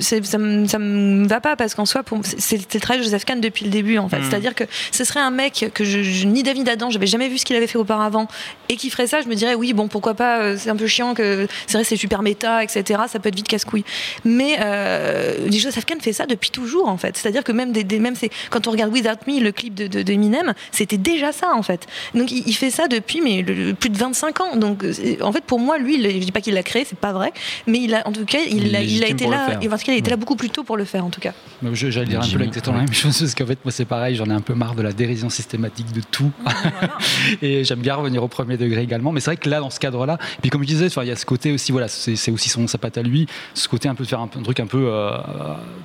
ça 0.01 0.39
me, 0.39 0.67
ça 0.67 0.79
me 0.79 1.27
va 1.27 1.41
pas 1.41 1.57
parce 1.57 1.75
qu'en 1.75 1.87
soi, 1.87 2.03
pour- 2.03 2.21
c'est 2.25 2.39
c'est 2.59 2.75
le 2.75 2.81
travail 2.81 2.99
de 3.01 3.05
Joseph 3.05 3.25
Kahn 3.25 3.41
depuis 3.41 3.65
le 3.65 3.71
début. 3.71 3.99
En 3.99 4.09
fait, 4.09 4.19
Mm. 4.19 4.25
c'est-à-dire 4.31 4.55
que 4.55 4.65
ce 4.93 5.05
serait 5.05 5.21
un 5.21 5.31
mec 5.31 5.71
que 5.75 5.85
je, 5.85 6.03
je- 6.03 6.27
ni 6.27 6.43
David 6.43 6.69
Adam, 6.69 6.91
j'avais 6.91 7.07
jamais 7.07 7.29
vu 7.29 7.39
ce 7.39 7.45
qu'il 7.45 7.57
avait 7.57 7.67
fait 7.67 7.79
auparavant, 7.79 8.29
et 8.69 8.77
qui 8.77 8.91
ferait 8.91 9.07
ça, 9.07 9.21
je 9.21 9.29
me 9.29 9.35
dirais 9.35 9.55
oui, 9.55 9.73
bon, 9.73 9.89
pourquoi 9.89 10.15
pas. 10.15 10.57
C'est 10.57 10.71
un 10.71 10.77
peu 10.77 10.87
chiant 10.87 11.15
que 11.15 11.47
c'est 11.67 11.75
vrai, 11.79 11.85
c'est 11.85 11.97
super 11.97 12.23
méta, 12.23 12.63
etc. 12.63 13.01
Ça 13.09 13.19
peut 13.19 13.29
être 13.29 13.35
vite 13.37 13.49
casse-couille. 13.49 13.85
Mais 14.25 14.59
euh, 14.61 15.51
Joseph 15.51 15.85
Kahn 15.85 16.01
fait 16.01 16.13
ça 16.13 16.27
depuis 16.27 16.51
toujours, 16.51 16.68
en 16.87 16.97
fait. 16.97 17.17
C'est-à-dire 17.17 17.45
que 17.45 17.53
même, 17.53 17.73
des, 17.73 17.85
des- 17.85 17.99
même 17.99 18.15
c'est, 18.17 18.31
quand 18.51 18.67
on 18.67 18.71
regarde 18.71 18.93
Without 18.93 19.19
Me, 19.27 19.41
le 19.41 19.53
clip 19.53 19.75
de, 19.75 19.87
de, 19.87 20.03
de 20.03 20.13
Eminem, 20.13 20.53
c'était 20.73 20.99
déjà 20.99 21.33
ça, 21.33 21.55
en 21.55 21.63
fait. 21.63 21.87
Donc 22.15 22.31
il, 22.31 22.43
il 22.47 22.53
fait 22.55 22.71
ça 22.71 22.89
depuis 22.89 23.21
mais, 23.23 23.43
le- 23.43 23.55
le- 23.55 23.75
plus 23.75 23.91
de 23.91 23.97
25 23.99 24.41
ans. 24.41 24.57
Donc 24.57 24.85
en 25.21 25.33
fait, 25.33 25.45
pour 25.45 25.59
moi, 25.61 25.79
lui, 25.79 25.97
il- 25.97 26.11
je 26.21 26.27
dis 26.27 26.33
pas 26.33 26.41
qu'il 26.41 26.55
l'a 26.55 26.63
créé, 26.63 26.85
c'est 26.85 26.99
pas 26.99 27.13
vrai, 27.13 27.33
mais 27.67 27.79
il 27.81 27.95
a, 27.95 28.07
en 28.07 28.13
tout 28.13 28.25
cas, 28.25 28.39
il, 28.49 28.67
Il 28.67 28.77
a, 28.77 28.83
il 28.83 29.03
a 29.03 29.07
légitime 29.07 29.15
été 29.15 29.27
là, 29.27 29.47
faire. 29.47 29.59
et 29.63 29.67
en 29.69 29.71
tout 29.71 29.77
cas, 29.77 29.93
il 29.93 29.95
a 29.95 29.99
été 29.99 30.11
là 30.11 30.17
beaucoup 30.17 30.37
plus 30.37 30.51
tôt 30.51 30.65
pour 30.65 30.77
le 30.77 30.85
faire, 30.85 31.05
en 31.05 31.11
tout 31.11 31.21
cas. 31.21 31.33
Mais 31.63 31.75
je- 31.75 31.91
J'allais 31.91 32.07
dire 32.07 32.21
un 32.21 32.29
peu 32.29 32.43
exactement 32.43 32.77
la 32.77 32.83
même 32.85 32.93
chose 32.93 33.19
parce 33.19 33.35
qu'en 33.35 33.47
fait 33.47 33.59
moi 33.65 33.73
c'est 33.73 33.85
pareil, 33.85 34.15
j'en 34.15 34.27
ai 34.27 34.33
un 34.33 34.41
peu 34.41 34.55
marre 34.55 34.75
de 34.75 34.83
la 34.83 34.93
dérision 34.93 35.31
systématique 35.31 35.91
de 35.93 36.01
tout 36.01 36.31
et 37.43 37.65
j'aime 37.65 37.81
bien 37.81 37.95
revenir 37.95 38.23
au 38.23 38.29
premier 38.29 38.57
degré 38.57 38.83
également. 38.83 39.13
Mais 39.13 39.21
c'est 39.21 39.31
vrai 39.31 39.37
que 39.37 39.49
là 39.49 39.61
dans 39.61 39.71
ce 39.71 39.81
cadre-là, 39.81 40.19
et 40.39 40.41
puis 40.41 40.51
comme 40.51 40.63
je 40.63 40.69
disais, 40.69 40.87
il 40.89 41.09
y 41.09 41.11
a 41.11 41.17
ce 41.17 41.27
côté 41.27 41.53
aussi 41.53 41.73
voilà, 41.73 41.89
c'est 41.89 42.17
c'est 42.17 42.31
aussi 42.31 42.49
son 42.49 42.67
sa 42.67 42.79
patte 42.79 42.99
à 42.99 43.03
lui, 43.03 43.27
ce 43.55 43.69
côté 43.69 43.89
un 43.89 43.95
peu 43.95 44.05
de 44.05 44.09
faire 44.09 44.21
un 44.21 44.29
truc 44.29 44.61
un 44.61 44.67
peu, 44.67 44.89
euh, 44.91 45.11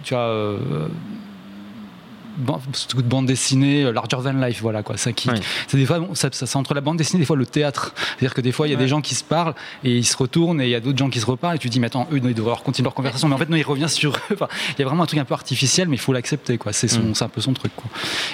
tu 0.04 0.14
vois. 0.14 0.24
euh, 0.24 0.58
어. 0.74 1.33
Truc 2.88 3.02
de 3.02 3.08
bande 3.10 3.26
dessinée, 3.26 3.84
euh, 3.84 3.92
larger 3.92 4.18
than 4.24 4.34
life, 4.34 4.62
voilà 4.62 4.84
quoi. 4.84 4.98
Ça 4.98 5.12
qui, 5.12 5.30
c'est 5.68 5.78
des 5.78 5.86
fois, 5.86 6.00
bon, 6.00 6.16
ça, 6.16 6.30
ça- 6.32 6.46
c'est 6.46 6.56
entre 6.58 6.74
la 6.74 6.82
bande 6.82 6.98
dessinée, 6.98 7.20
des 7.20 7.26
fois 7.26 7.36
le 7.36 7.46
théâtre. 7.46 7.94
C'est-à-dire 7.96 8.34
que 8.34 8.42
des 8.42 8.52
fois, 8.52 8.68
il 8.68 8.72
y 8.72 8.74
a 8.74 8.78
des 8.78 8.88
gens 8.88 9.02
qui 9.02 9.16
se 9.16 9.24
parlent 9.24 9.54
et 9.84 9.92
ils 9.98 10.06
se 10.06 10.16
retournent 10.18 10.62
et 10.62 10.66
il 10.66 10.70
y 10.70 10.76
a 10.76 10.80
d'autres 10.80 10.98
gens 10.98 11.10
qui 11.10 11.20
se 11.20 11.26
reparlent 11.26 11.56
et 11.56 11.60
tu 11.60 11.68
te 11.68 11.74
dis, 11.74 11.80
mais 11.80 11.88
attends, 11.88 12.08
eux, 12.12 12.20
non, 12.20 12.30
ils 12.30 12.36
devraient 12.36 12.56
continuer 12.64 12.86
leur 12.86 12.94
conversation. 12.94 13.28
Mais 13.28 13.36
en 13.36 13.38
fait, 13.38 13.50
non, 13.50 13.58
il 13.58 13.64
revient 13.64 13.90
sur 13.90 14.14
eux. 14.16 14.20
Enfin, 14.34 14.48
il 14.78 14.80
y 14.80 14.84
a 14.84 14.86
vraiment 14.86 15.04
un 15.04 15.08
truc 15.08 15.20
un 15.20 15.26
peu 15.26 15.34
artificiel, 15.34 15.88
mais 15.88 15.96
il 15.96 16.00
faut 16.00 16.14
l'accepter, 16.14 16.58
quoi. 16.58 16.74
C'est 16.74 16.88
son, 16.88 17.02
Mm. 17.02 17.16
c'est 17.16 17.24
un 17.26 17.30
peu 17.30 17.42
son 17.42 17.54
truc, 17.54 17.72
quoi. 17.76 17.90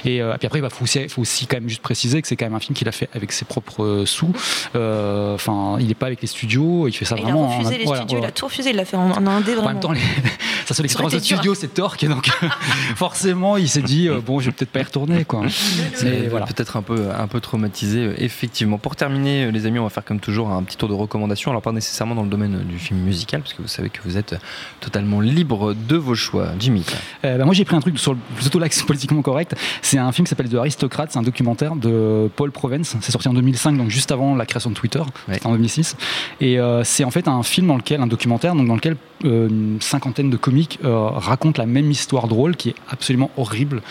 Et 0.05 0.21
euh, 0.21 0.35
puis 0.37 0.47
après, 0.47 0.59
il 0.59 0.61
bah, 0.61 0.69
faut, 0.69 0.83
aussi, 0.83 1.07
faut 1.09 1.21
aussi 1.21 1.47
quand 1.47 1.57
même 1.57 1.69
juste 1.69 1.81
préciser 1.81 2.21
que 2.21 2.27
c'est 2.27 2.35
quand 2.35 2.45
même 2.45 2.55
un 2.55 2.59
film 2.59 2.75
qu'il 2.75 2.87
a 2.87 2.91
fait 2.91 3.09
avec 3.13 3.31
ses 3.31 3.45
propres 3.45 3.83
euh, 3.83 4.05
sous. 4.05 4.31
Euh, 4.75 5.35
Enfin, 5.35 5.77
il 5.79 5.87
n'est 5.87 5.93
pas 5.93 6.07
avec 6.07 6.21
les 6.21 6.27
studios, 6.27 6.87
il 6.87 6.91
fait 6.93 7.05
ça 7.05 7.15
il 7.15 7.21
a 7.21 7.23
vraiment. 7.23 7.45
en- 7.45 7.57
refusé 7.57 7.77
les 7.77 7.85
voilà, 7.85 8.01
studios, 8.01 8.19
il 8.21 8.25
a 8.25 8.31
tout 8.31 8.45
refusé, 8.45 8.69
il 8.71 8.75
l'a 8.75 8.85
fait 8.85 8.97
en, 8.97 9.11
en 9.11 9.27
indé 9.27 9.51
En 9.53 9.55
vraiment. 9.55 9.69
même 9.69 9.79
temps, 9.79 9.91
les... 9.91 10.01
sa 10.65 10.73
seule 10.73 10.85
expérience 10.85 11.13
de 11.13 11.19
studio, 11.19 11.53
c'est 11.55 11.73
Torque, 11.73 12.03
et 12.03 12.07
donc 12.07 12.29
forcément, 12.95 13.57
il 13.57 13.69
s'est 13.69 13.81
dit, 13.89 14.07
euh, 14.07 14.19
bon, 14.25 14.39
je 14.39 14.47
vais 14.47 14.51
peut-être 14.51 14.71
pas 14.71 14.79
y 14.79 14.83
retourner, 14.83 15.25
quoi. 15.25 15.43
C'est 15.93 16.05
Mais 16.05 16.27
voilà. 16.27 16.45
peut-être 16.45 16.77
un 16.77 16.81
peu, 16.81 17.09
un 17.17 17.27
peu 17.27 17.39
traumatisé, 17.39 17.99
euh, 17.99 18.13
effectivement. 18.17 18.77
Pour 18.77 18.95
terminer, 18.95 19.45
euh, 19.45 19.51
les 19.51 19.65
amis, 19.65 19.79
on 19.79 19.83
va 19.83 19.89
faire 19.89 20.05
comme 20.05 20.19
toujours 20.19 20.49
un 20.51 20.63
petit 20.63 20.77
tour 20.77 20.89
de 20.89 20.93
recommandations. 20.93 21.51
Alors, 21.51 21.61
pas 21.61 21.71
nécessairement 21.71 22.15
dans 22.15 22.23
le 22.23 22.29
domaine 22.29 22.63
du 22.63 22.77
film 22.77 22.99
musical, 22.99 23.41
parce 23.41 23.53
que 23.53 23.61
vous 23.61 23.67
savez 23.67 23.89
que 23.89 23.99
vous 24.03 24.17
êtes 24.17 24.35
totalement 24.79 25.19
libre 25.21 25.73
de 25.73 25.95
vos 25.95 26.15
choix. 26.15 26.49
Jimmy. 26.59 26.85
Euh, 27.25 27.37
bah, 27.37 27.45
moi 27.45 27.53
j'ai 27.53 27.65
pris 27.65 27.75
un 27.75 27.79
truc 27.81 27.97
sur 27.99 28.13
le, 28.13 28.19
plutôt 28.35 28.59
l'axe 28.59 28.81
politiquement 28.87 29.21
correct. 29.21 29.55
C'est 29.81 29.97
un 29.97 30.11
film 30.11 30.25
qui 30.25 30.29
s'appelle 30.29 30.49
The 30.49 30.55
Aristocrate, 30.55 31.11
c'est 31.11 31.19
un 31.19 31.23
documentaire 31.23 31.75
de 31.75 32.29
Paul 32.35 32.51
Provence. 32.51 32.95
C'est 33.01 33.11
sorti 33.11 33.27
en 33.27 33.33
2005, 33.33 33.77
donc 33.77 33.89
juste 33.89 34.11
avant 34.11 34.35
la 34.35 34.45
création 34.45 34.69
de 34.69 34.75
Twitter, 34.75 35.01
en 35.43 35.51
2006. 35.51 35.95
Et 36.41 36.59
euh, 36.59 36.83
c'est 36.83 37.03
en 37.03 37.11
fait 37.11 37.27
un 37.27 37.43
film 37.43 37.67
dans 37.67 37.77
lequel, 37.77 38.01
un 38.01 38.07
documentaire, 38.07 38.55
donc 38.55 38.67
dans 38.67 38.75
lequel 38.75 38.95
une 39.23 39.77
cinquantaine 39.81 40.29
de 40.29 40.37
comiques 40.37 40.79
euh, 40.83 41.09
racontent 41.09 41.61
la 41.61 41.65
même 41.65 41.91
histoire 41.91 42.27
drôle 42.27 42.55
qui 42.55 42.69
est 42.69 42.75
absolument 42.89 43.31
horrible 43.37 43.81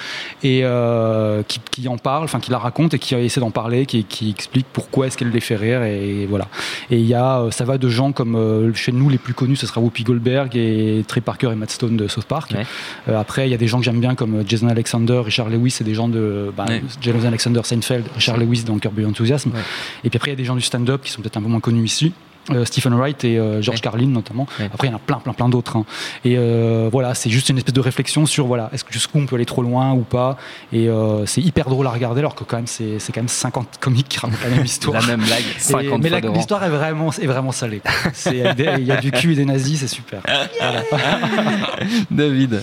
et 0.43 0.61
euh, 0.65 1.43
qui, 1.47 1.61
qui 1.71 1.89
en 1.89 1.99
parle, 1.99 2.25
enfin 2.25 2.41
qui 2.41 2.51
la 2.51 2.59
raconte 2.59 2.95
et 2.95 2.99
qui 2.99 3.15
essaie 3.15 3.41
d'en 3.41 3.51
parler, 3.51 3.87
qui, 3.87 4.05
qui 4.05 4.31
explique 4.31 4.67
pourquoi 4.73 5.07
est-ce 5.07 5.17
qu'elle 5.17 5.31
les 5.31 5.41
fait 5.41 5.57
rire 5.57 5.83
et 5.83 6.27
voilà. 6.27 6.49
Et 6.91 6.99
il 6.99 7.07
y 7.07 7.15
a, 7.15 7.41
euh, 7.41 7.51
ça 7.51 7.65
va 7.65 7.79
de 7.79 7.89
gens 7.89 8.13
comme 8.13 8.37
euh, 8.37 8.73
chez 8.75 8.93
nous 8.93 9.09
les 9.09 9.19
plus 9.19 9.35
connus, 9.35 9.57
ce 9.57 9.67
sera 9.67 9.81
Whoopi 9.81 10.05
Goldberg 10.05 10.57
et 10.57 11.05
Trey 11.07 11.21
Parker 11.21 11.51
et 11.53 11.55
Matt 11.55 11.71
Stone 11.71 11.97
de 11.97 12.09
South 12.09 12.25
Park. 12.25 12.55
Euh, 13.09 13.19
après, 13.19 13.49
il 13.49 13.51
y 13.51 13.55
a 13.55 13.59
des 13.59 13.67
gens 13.67 13.79
que 13.79 13.85
j'aime 13.85 14.01
bien 14.01 14.15
comme 14.15 14.37
euh, 14.37 14.45
Jason 14.47 14.69
Alexander, 14.69 15.21
Richard 15.25 15.49
Lewis, 15.49 15.77
et 15.81 15.85
des 15.85 15.95
gens 15.95 16.09
de 16.09 16.53
bah, 16.57 16.67
Jason 17.01 17.27
Alexander, 17.27 17.61
Seinfeld, 17.65 18.07
Richard 18.15 18.37
Lewis 18.39 18.65
dans 18.65 18.79
Curb 18.79 18.99
Your 18.99 19.11
Enthusiasm. 19.11 19.53
Et 20.05 20.11
puis 20.11 20.17
après, 20.17 20.31
il 20.31 20.33
y 20.33 20.37
a 20.37 20.37
des 20.37 20.45
gens 20.45 20.57
du 20.57 20.63
stand-up 20.63 21.03
qui 21.03 21.11
sont 21.11 21.21
peut-être 21.21 21.37
un 21.37 21.43
peu 21.43 21.49
moins 21.49 21.61
connus 21.61 21.85
ici. 21.85 22.13
Euh, 22.51 22.65
Stephen 22.65 22.95
Wright 22.95 23.25
et 23.25 23.39
euh, 23.39 23.61
George 23.63 23.81
Carlin 23.81 24.07
notamment. 24.09 24.47
Après, 24.73 24.89
il 24.89 24.91
y 24.91 24.93
en 24.95 24.97
a 24.97 25.01
plein, 25.01 25.19
plein, 25.19 25.33
plein 25.33 25.49
d'autres. 25.49 25.77
hein. 25.77 25.85
Et 26.25 26.37
euh, 26.39 26.89
voilà, 26.91 27.15
c'est 27.15 27.31
juste 27.31 27.49
une 27.49 27.59
espèce 27.59 27.75
de 27.75 27.81
réflexion 27.81 28.27
sur 28.27 28.47
voilà, 28.47 28.71
est-ce 28.73 28.85
que 28.85 28.93
jusqu'où 28.93 29.19
on 29.19 29.27
peut 29.27 29.37
aller 29.37 29.45
trop 29.47 29.63
loin 29.63 29.93
ou 29.93 30.01
pas? 30.03 30.37
Et 30.73 30.89
euh, 30.89 31.27
c'est 31.27 31.41
hyper 31.43 31.69
drôle 31.69 31.87
à 31.87 31.91
regarder, 31.91 32.21
alors 32.21 32.35
que 32.35 32.45
quand 32.45 32.57
même 32.57 32.67
c'est 32.67 32.99
c'est 32.99 33.13
quand 33.13 33.21
même 33.21 33.29
50 33.29 33.79
comiques 33.81 34.09
qui 34.09 34.19
racontent 34.19 34.39
la 34.45 34.51
même 34.57 34.65
histoire. 34.65 35.01
La 35.01 35.07
même 35.07 35.21
blague, 35.25 35.43
Et- 35.57 35.61
50 35.61 36.03
mais 36.03 36.21
l'histoire 36.35 36.65
est 36.65 36.69
vraiment, 36.71 37.11
est 37.13 37.27
vraiment 37.27 37.53
salée. 37.53 37.83
Il 38.27 38.37
y 38.37 38.43
a 38.43 38.55
des- 38.55 38.75
il 38.79 38.87
y 38.87 38.93
a 38.93 38.97
du 39.01 39.11
cul 39.13 39.33
et 39.33 39.37
des 39.37 39.45
nazis, 39.45 39.81
c'est 39.81 39.89
super. 39.89 40.21
David. 42.11 42.63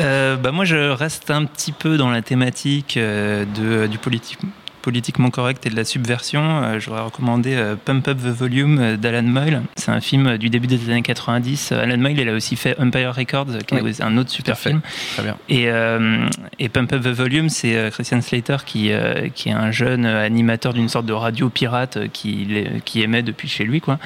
Euh, 0.00 0.36
bah 0.36 0.50
moi, 0.50 0.64
je 0.64 0.90
reste 0.90 1.30
un 1.30 1.44
petit 1.44 1.70
peu 1.72 1.96
dans 1.96 2.10
la 2.10 2.20
thématique 2.22 2.96
euh, 2.96 3.44
de, 3.44 3.86
du 3.86 3.98
politique, 3.98 4.38
politiquement 4.84 5.30
correct 5.30 5.64
et 5.64 5.70
de 5.70 5.76
la 5.76 5.84
subversion. 5.84 6.42
Euh, 6.62 6.78
J'aurais 6.78 7.00
recommandé 7.00 7.54
euh, 7.54 7.74
Pump 7.82 8.06
Up 8.06 8.18
the 8.18 8.26
Volume 8.26 8.78
euh, 8.78 8.96
d'Alan 8.98 9.22
Moyle. 9.22 9.62
C'est 9.76 9.90
un 9.90 10.02
film 10.02 10.36
du 10.36 10.50
début 10.50 10.66
des 10.66 10.90
années 10.90 11.00
90. 11.00 11.70
Euh, 11.72 11.82
Alan 11.82 11.96
Moyle, 11.96 12.18
il 12.20 12.28
a 12.28 12.34
aussi 12.34 12.54
fait 12.54 12.78
Empire 12.78 13.14
Records, 13.14 13.46
qui 13.66 13.76
Oui, 13.76 13.90
est 13.90 14.02
un 14.02 14.18
autre 14.18 14.30
super 14.30 14.58
film. 14.58 14.82
Très 15.14 15.22
bien. 15.22 15.36
Et, 15.48 15.70
euh, 15.70 16.28
et 16.58 16.68
Pump 16.68 16.92
Up 16.92 17.02
the 17.02 17.08
Volume, 17.08 17.48
c'est 17.48 17.88
Christian 17.92 18.20
Slater 18.20 18.58
qui, 18.66 18.92
euh, 18.92 19.28
qui 19.34 19.48
est 19.48 19.52
un 19.52 19.70
jeune 19.70 20.04
animateur 20.04 20.74
d'une 20.74 20.90
sorte 20.90 21.06
de 21.06 21.14
radio 21.14 21.48
pirate 21.48 22.10
qui, 22.12 22.46
qui 22.84 23.00
émet 23.00 23.22
depuis 23.22 23.48
chez 23.48 23.64
lui. 23.64 23.80
Quoi. 23.80 23.98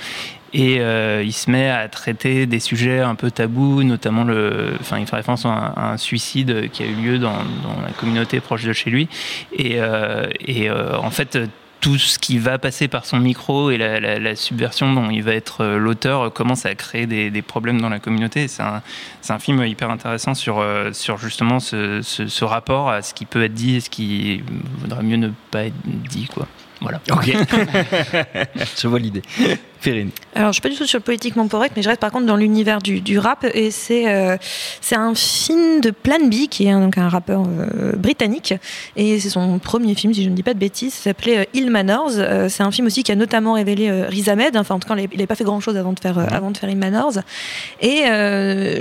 Et 0.55 0.81
euh, 0.81 1.23
il 1.25 1.33
se 1.33 1.51
met 1.51 1.69
à 1.69 1.89
traiter 1.89 2.47
des 2.47 2.61
sujets 2.61 3.01
un 3.01 3.15
peu 3.15 3.31
tabous, 3.31 3.83
notamment 3.83 4.25
le, 4.25 4.73
enfin, 4.81 4.99
il 4.99 5.07
fait 5.07 5.17
référence 5.17 5.45
à 5.45 5.51
un, 5.51 5.73
à 5.77 5.93
un 5.93 5.97
suicide 5.99 6.71
qui 6.73 6.83
a 6.83 6.87
eu 6.87 6.95
lieu 6.95 7.19
dans, 7.19 7.33
dans 7.63 7.81
la 7.83 7.91
communauté 7.99 8.41
proche 8.41 8.65
de 8.65 8.73
chez 8.73 8.89
lui. 8.91 9.09
Et, 9.53 9.75
euh, 9.77 10.27
et 10.41 10.71
euh, 10.71 10.97
en 10.99 11.11
fait, 11.11 11.39
tout 11.81 11.97
ce 11.99 12.19
qui 12.19 12.39
va 12.39 12.59
passer 12.59 12.89
par 12.89 13.05
son 13.05 13.21
micro 13.21 13.71
et 13.71 13.77
la, 13.79 14.01
la- 14.01 14.19
la 14.19 14.35
subversion 14.35 14.93
dont 14.95 15.11
il 15.11 15.23
va 15.23 15.33
être 15.35 15.65
l'auteur 15.65 16.33
commence 16.33 16.67
à 16.67 16.75
créer 16.75 17.07
des, 17.07 17.31
des 17.31 17.43
problèmes 17.43 17.81
dans 17.81 17.89
la 17.89 18.01
communauté. 18.01 18.49
C'est 18.49 18.63
un, 18.65 19.39
film 19.39 19.63
hyper 19.65 19.89
intéressant 19.91 20.35
sur, 20.35 20.65
sur 20.93 21.19
justement 21.19 21.61
ce, 21.61 22.01
ce- 22.03 22.27
ce 22.27 22.45
rapport 22.45 22.91
à 22.91 23.03
ce 23.03 23.15
qui 23.15 23.27
peut 23.27 23.45
être 23.45 23.55
dit 23.55 23.77
et 23.77 23.81
ce 23.81 23.91
qui 23.91 24.43
vaudrait 24.81 25.05
mieux 25.05 25.19
ne 25.19 25.29
pas 25.53 25.67
être 25.67 25.77
dit. 25.85 26.27
Quoi. 26.35 26.49
Voilà. 26.81 27.01
Ok. 27.13 27.27
je 28.81 28.89
vois 28.89 28.99
l'idée. 28.99 29.23
Férine. 29.81 30.11
Alors, 30.35 30.49
je 30.49 30.55
suis 30.55 30.61
pas 30.63 30.69
du 30.71 30.77
tout 30.77 30.87
sur 30.87 30.99
le 30.99 31.05
politiquement 31.05 31.47
correct, 31.47 31.75
mais 31.77 31.83
je 31.83 31.89
reste 31.89 32.01
par 32.01 32.11
contre 32.11 32.27
dans 32.27 32.37
l'univers 32.37 32.81
du, 32.81 33.01
du 33.01 33.19
rap. 33.19 33.47
Et 33.55 33.71
c'est 33.71 34.09
euh, 34.13 34.37
c'est 34.81 34.97
un 34.97 35.15
film 35.15 35.81
de 35.81 35.91
Plan 35.93 36.19
B, 36.25 36.49
qui 36.51 36.67
est 36.67 36.71
un, 36.71 36.81
donc 36.81 36.99
un 36.99 37.09
rappeur 37.09 37.45
euh, 37.47 37.93
britannique. 37.93 38.55
Et 38.97 39.21
c'est 39.21 39.29
son 39.31 39.61
premier 39.61 39.95
film, 39.95 40.13
si 40.13 40.25
je 40.25 40.31
ne 40.31 40.35
dis 40.35 40.43
pas 40.43 40.55
de 40.55 40.59
bêtises. 40.59 40.95
Ça 40.95 41.05
s'appelait 41.05 41.39
euh, 41.39 41.45
Hill 41.55 41.71
Manners. 41.71 42.19
Euh, 42.19 42.49
c'est 42.49 42.65
un 42.65 42.73
film 42.73 42.89
aussi 42.89 43.05
qui 43.05 43.13
a 43.13 43.15
notamment 43.15 43.53
révélé 43.53 43.91
Riz 44.05 44.29
Ahmed. 44.29 44.57
Enfin, 44.57 44.75
en 44.75 44.79
tout 44.81 44.89
cas, 44.89 44.97
il 44.97 45.09
n'avait 45.13 45.27
pas 45.29 45.37
fait 45.37 45.45
grand 45.45 45.61
chose 45.61 45.77
avant 45.77 45.93
de 45.93 46.01
faire, 46.01 46.19
avant 46.33 46.51
de 46.51 46.57
faire 46.57 46.69
Hill 46.69 46.77
Manners. 46.79 47.21
Et 47.81 48.03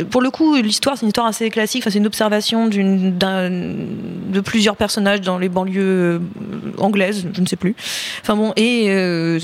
pour 0.09 0.21
le 0.21 0.31
coup, 0.31 0.55
l'histoire, 0.55 0.97
c'est 0.97 1.03
une 1.03 1.09
histoire 1.09 1.27
assez 1.27 1.49
classique. 1.51 1.83
Enfin, 1.83 1.91
c'est 1.91 1.99
une 1.99 2.07
observation 2.07 2.67
d'une- 2.67 3.17
de 3.17 4.39
plusieurs 4.41 4.75
personnages 4.75 5.21
dans 5.21 5.37
les 5.37 5.49
banlieues 5.49 6.21
anglaises, 6.79 7.25
je 7.33 7.41
ne 7.41 7.45
sais 7.45 7.55
plus. 7.55 7.75
Enfin 8.21 8.35
bon, 8.35 8.53
et 8.55 8.87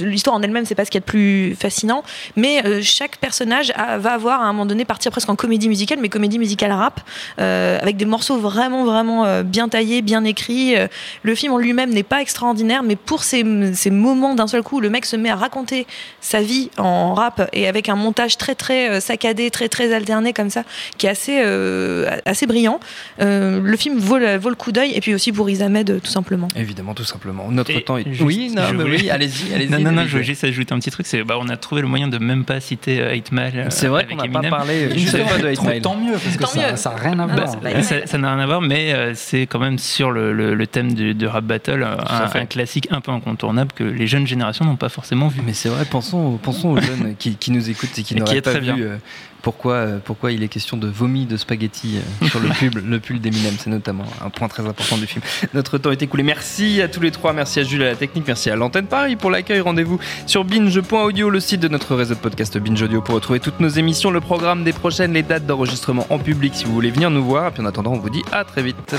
l'histoire 0.01 0.35
en 0.35 0.41
elle-même, 0.41 0.65
c'est 0.65 0.75
pas 0.75 0.85
ce 0.85 0.89
qu'il 0.91 0.99
y 0.99 1.03
a 1.03 1.05
de 1.05 1.11
plus 1.11 1.42
fascinant, 1.51 2.03
mais 2.35 2.65
euh, 2.65 2.79
chaque 2.81 3.17
personnage 3.17 3.71
a- 3.75 3.97
va 3.97 4.13
avoir 4.13 4.41
à 4.41 4.45
un 4.45 4.51
moment 4.53 4.65
donné 4.65 4.85
partir 4.85 5.11
presque 5.11 5.29
en 5.29 5.35
comédie 5.35 5.67
musicale, 5.69 5.99
mais 6.01 6.09
comédie 6.09 6.39
musicale 6.39 6.71
rap, 6.71 7.01
euh, 7.39 7.77
avec 7.81 7.97
des 7.97 8.05
morceaux 8.05 8.37
vraiment, 8.37 8.85
vraiment 8.85 9.25
euh, 9.25 9.43
bien 9.43 9.67
taillés, 9.69 10.01
bien 10.01 10.23
écrits. 10.23 10.75
Le 11.23 11.35
film 11.35 11.53
en 11.53 11.57
lui-même 11.57 11.89
n'est 11.91 12.03
pas 12.03 12.21
extraordinaire, 12.21 12.83
mais 12.83 12.95
pour 12.95 13.23
ces, 13.23 13.43
ces 13.73 13.89
moments 13.91 14.35
d'un 14.35 14.47
seul 14.47 14.63
coup, 14.63 14.79
le 14.79 14.89
mec 14.89 15.05
se 15.05 15.15
met 15.15 15.29
à 15.29 15.35
raconter 15.35 15.85
sa 16.21 16.41
vie 16.41 16.69
en 16.77 17.13
rap 17.13 17.49
et 17.53 17.67
avec 17.67 17.89
un 17.89 17.95
montage 17.95 18.37
très, 18.37 18.55
très 18.55 18.89
euh, 18.89 18.99
saccadé, 18.99 19.49
très, 19.51 19.69
très 19.69 19.93
alterné 19.93 20.33
comme 20.33 20.49
ça, 20.49 20.63
qui 20.97 21.07
est 21.07 21.09
assez, 21.09 21.39
euh, 21.43 22.09
assez 22.25 22.45
brillant. 22.47 22.79
Euh, 23.21 23.59
le 23.63 23.77
film 23.77 23.97
vaut 23.97 24.17
le, 24.17 24.37
vaut 24.37 24.49
le 24.49 24.55
coup 24.55 24.71
d'œil, 24.71 24.93
et 24.95 25.01
puis 25.01 25.13
aussi 25.13 25.31
pour 25.31 25.49
Isamed, 25.49 26.01
tout 26.01 26.11
simplement. 26.11 26.47
Évidemment, 26.55 26.93
tout 26.93 27.03
simplement. 27.03 27.49
Notre 27.51 27.71
Et 27.71 27.83
temps 27.83 27.97
est. 27.97 28.05
juste, 28.09 28.21
oui, 28.21 28.51
non, 28.55 28.63
je 28.69 28.73
mais 28.75 28.83
voulais- 28.83 28.97
oui, 29.01 29.09
allez-y, 29.09 29.53
allez-y. 29.53 29.69
Non, 29.69 29.79
non, 29.79 29.91
non, 29.91 30.03
je 30.05 30.11
voulais 30.11 30.23
juste 30.23 30.43
ajouter 30.43 30.73
un 30.73 30.79
petit 30.79 30.91
truc. 30.91 31.05
C'est, 31.05 31.23
bah, 31.33 31.39
on 31.41 31.49
a 31.49 31.57
trouvé 31.57 31.81
le 31.81 31.87
moyen 31.87 32.07
de 32.07 32.17
même 32.17 32.45
pas 32.45 32.59
citer 32.59 32.99
euh, 33.01 33.13
8 33.13 33.31
Mile. 33.31 33.51
euh, 33.55 33.65
C'est 33.69 33.87
vrai 33.87 34.05
qu'on 34.05 34.15
n'a 34.15 34.27
pas 34.27 34.47
parlé 34.49 34.89
une 34.93 35.07
seule 35.07 35.25
fois 35.25 35.37
de 35.39 35.49
8 35.49 35.61
Mile. 35.63 35.81
Tant 35.81 35.95
mieux, 35.95 36.13
parce 36.13 36.35
que 36.37 36.41
Tant 36.41 36.75
ça 36.77 36.89
n'a 36.91 36.95
rien 36.97 37.19
à 37.19 37.23
Ah, 37.29 37.35
voir. 37.35 37.49
c'est 37.85 37.99
pas 38.01 38.07
Ça 38.07 38.17
n'a 38.17 38.33
rien 38.35 38.43
à 38.43 38.45
voir, 38.45 38.61
mais 38.61 38.93
euh, 38.93 39.13
c'est 39.15 39.41
quand 39.47 39.59
même 39.59 39.77
sur 39.77 40.11
le, 40.11 40.33
le- 40.33 40.53
le 40.53 40.67
thème 40.67 40.93
du, 40.93 41.13
du 41.13 41.27
rap 41.27 41.43
battle, 41.43 41.83
euh, 41.83 41.95
un, 42.39 42.45
classique 42.45 42.87
un 42.91 43.01
peu 43.01 43.11
incontournable 43.11 43.71
que 43.73 43.83
les 43.83 44.07
jeunes 44.07 44.27
générations 44.27 44.65
n'ont 44.65 44.75
pas 44.75 44.89
forcément 44.89 45.27
vu. 45.27 45.41
Mais 45.45 45.53
c'est 45.53 45.69
vrai, 45.69 45.85
pensons, 45.85 46.37
pensons 46.41 46.69
aux 46.69 46.81
jeunes 46.81 47.15
qui, 47.17 47.35
qui 47.35 47.51
nous 47.51 47.69
écoutent 47.69 47.97
et 47.97 48.03
qui 48.03 48.15
n'auraient 48.15 48.41
pas 48.41 48.51
très 48.51 48.59
vu 48.59 48.73
bien. 48.73 48.99
Pourquoi, 49.43 49.73
euh, 49.73 49.99
pourquoi 50.03 50.31
il 50.31 50.41
est 50.41 50.47
question 50.47 50.77
de 50.77 50.87
vomi 50.87 51.25
de 51.25 51.37
spaghetti 51.37 51.97
euh, 51.97 52.27
sur 52.29 52.39
le 52.39 52.49
pull, 52.49 52.81
le 52.83 52.99
pull 52.99 53.19
d'Eminem. 53.19 53.53
C'est 53.59 53.69
notamment 53.69 54.05
un 54.25 54.29
point 54.29 54.47
très 54.47 54.65
important 54.65 54.97
du 54.97 55.05
film. 55.05 55.21
Notre 55.53 55.77
temps 55.77 55.91
est 55.91 56.01
écoulé. 56.01 56.23
Merci 56.23 56.81
à 56.81 56.87
tous 56.87 57.01
les 57.01 57.11
trois. 57.11 57.33
Merci 57.33 57.59
à 57.59 57.63
Jules 57.63 57.83
à 57.83 57.87
la 57.87 57.95
technique. 57.95 58.23
Merci 58.25 58.49
à 58.49 58.55
l'antenne 58.55 58.87
Paris 58.87 59.15
pour 59.15 59.29
l'accueil. 59.29 59.59
Rendez-vous 59.59 59.99
sur 60.25 60.45
binge.audio, 60.45 61.29
le 61.29 61.39
site 61.39 61.59
de 61.59 61.67
notre 61.67 61.93
réseau 61.95 62.15
de 62.15 62.19
podcast 62.19 62.57
Binge 62.57 62.81
Audio 62.81 63.01
pour 63.01 63.15
retrouver 63.15 63.39
toutes 63.41 63.59
nos 63.59 63.69
émissions, 63.69 64.09
le 64.09 64.21
programme 64.21 64.63
des 64.63 64.73
prochaines, 64.73 65.13
les 65.13 65.23
dates 65.23 65.45
d'enregistrement 65.45 66.07
en 66.09 66.17
public 66.17 66.55
si 66.55 66.63
vous 66.63 66.73
voulez 66.73 66.91
venir 66.91 67.11
nous 67.11 67.23
voir. 67.23 67.49
Et 67.49 67.51
puis 67.51 67.61
en 67.61 67.65
attendant, 67.65 67.91
on 67.91 67.99
vous 67.99 68.09
dit 68.09 68.23
à 68.31 68.45
très 68.45 68.63
vite. 68.63 68.95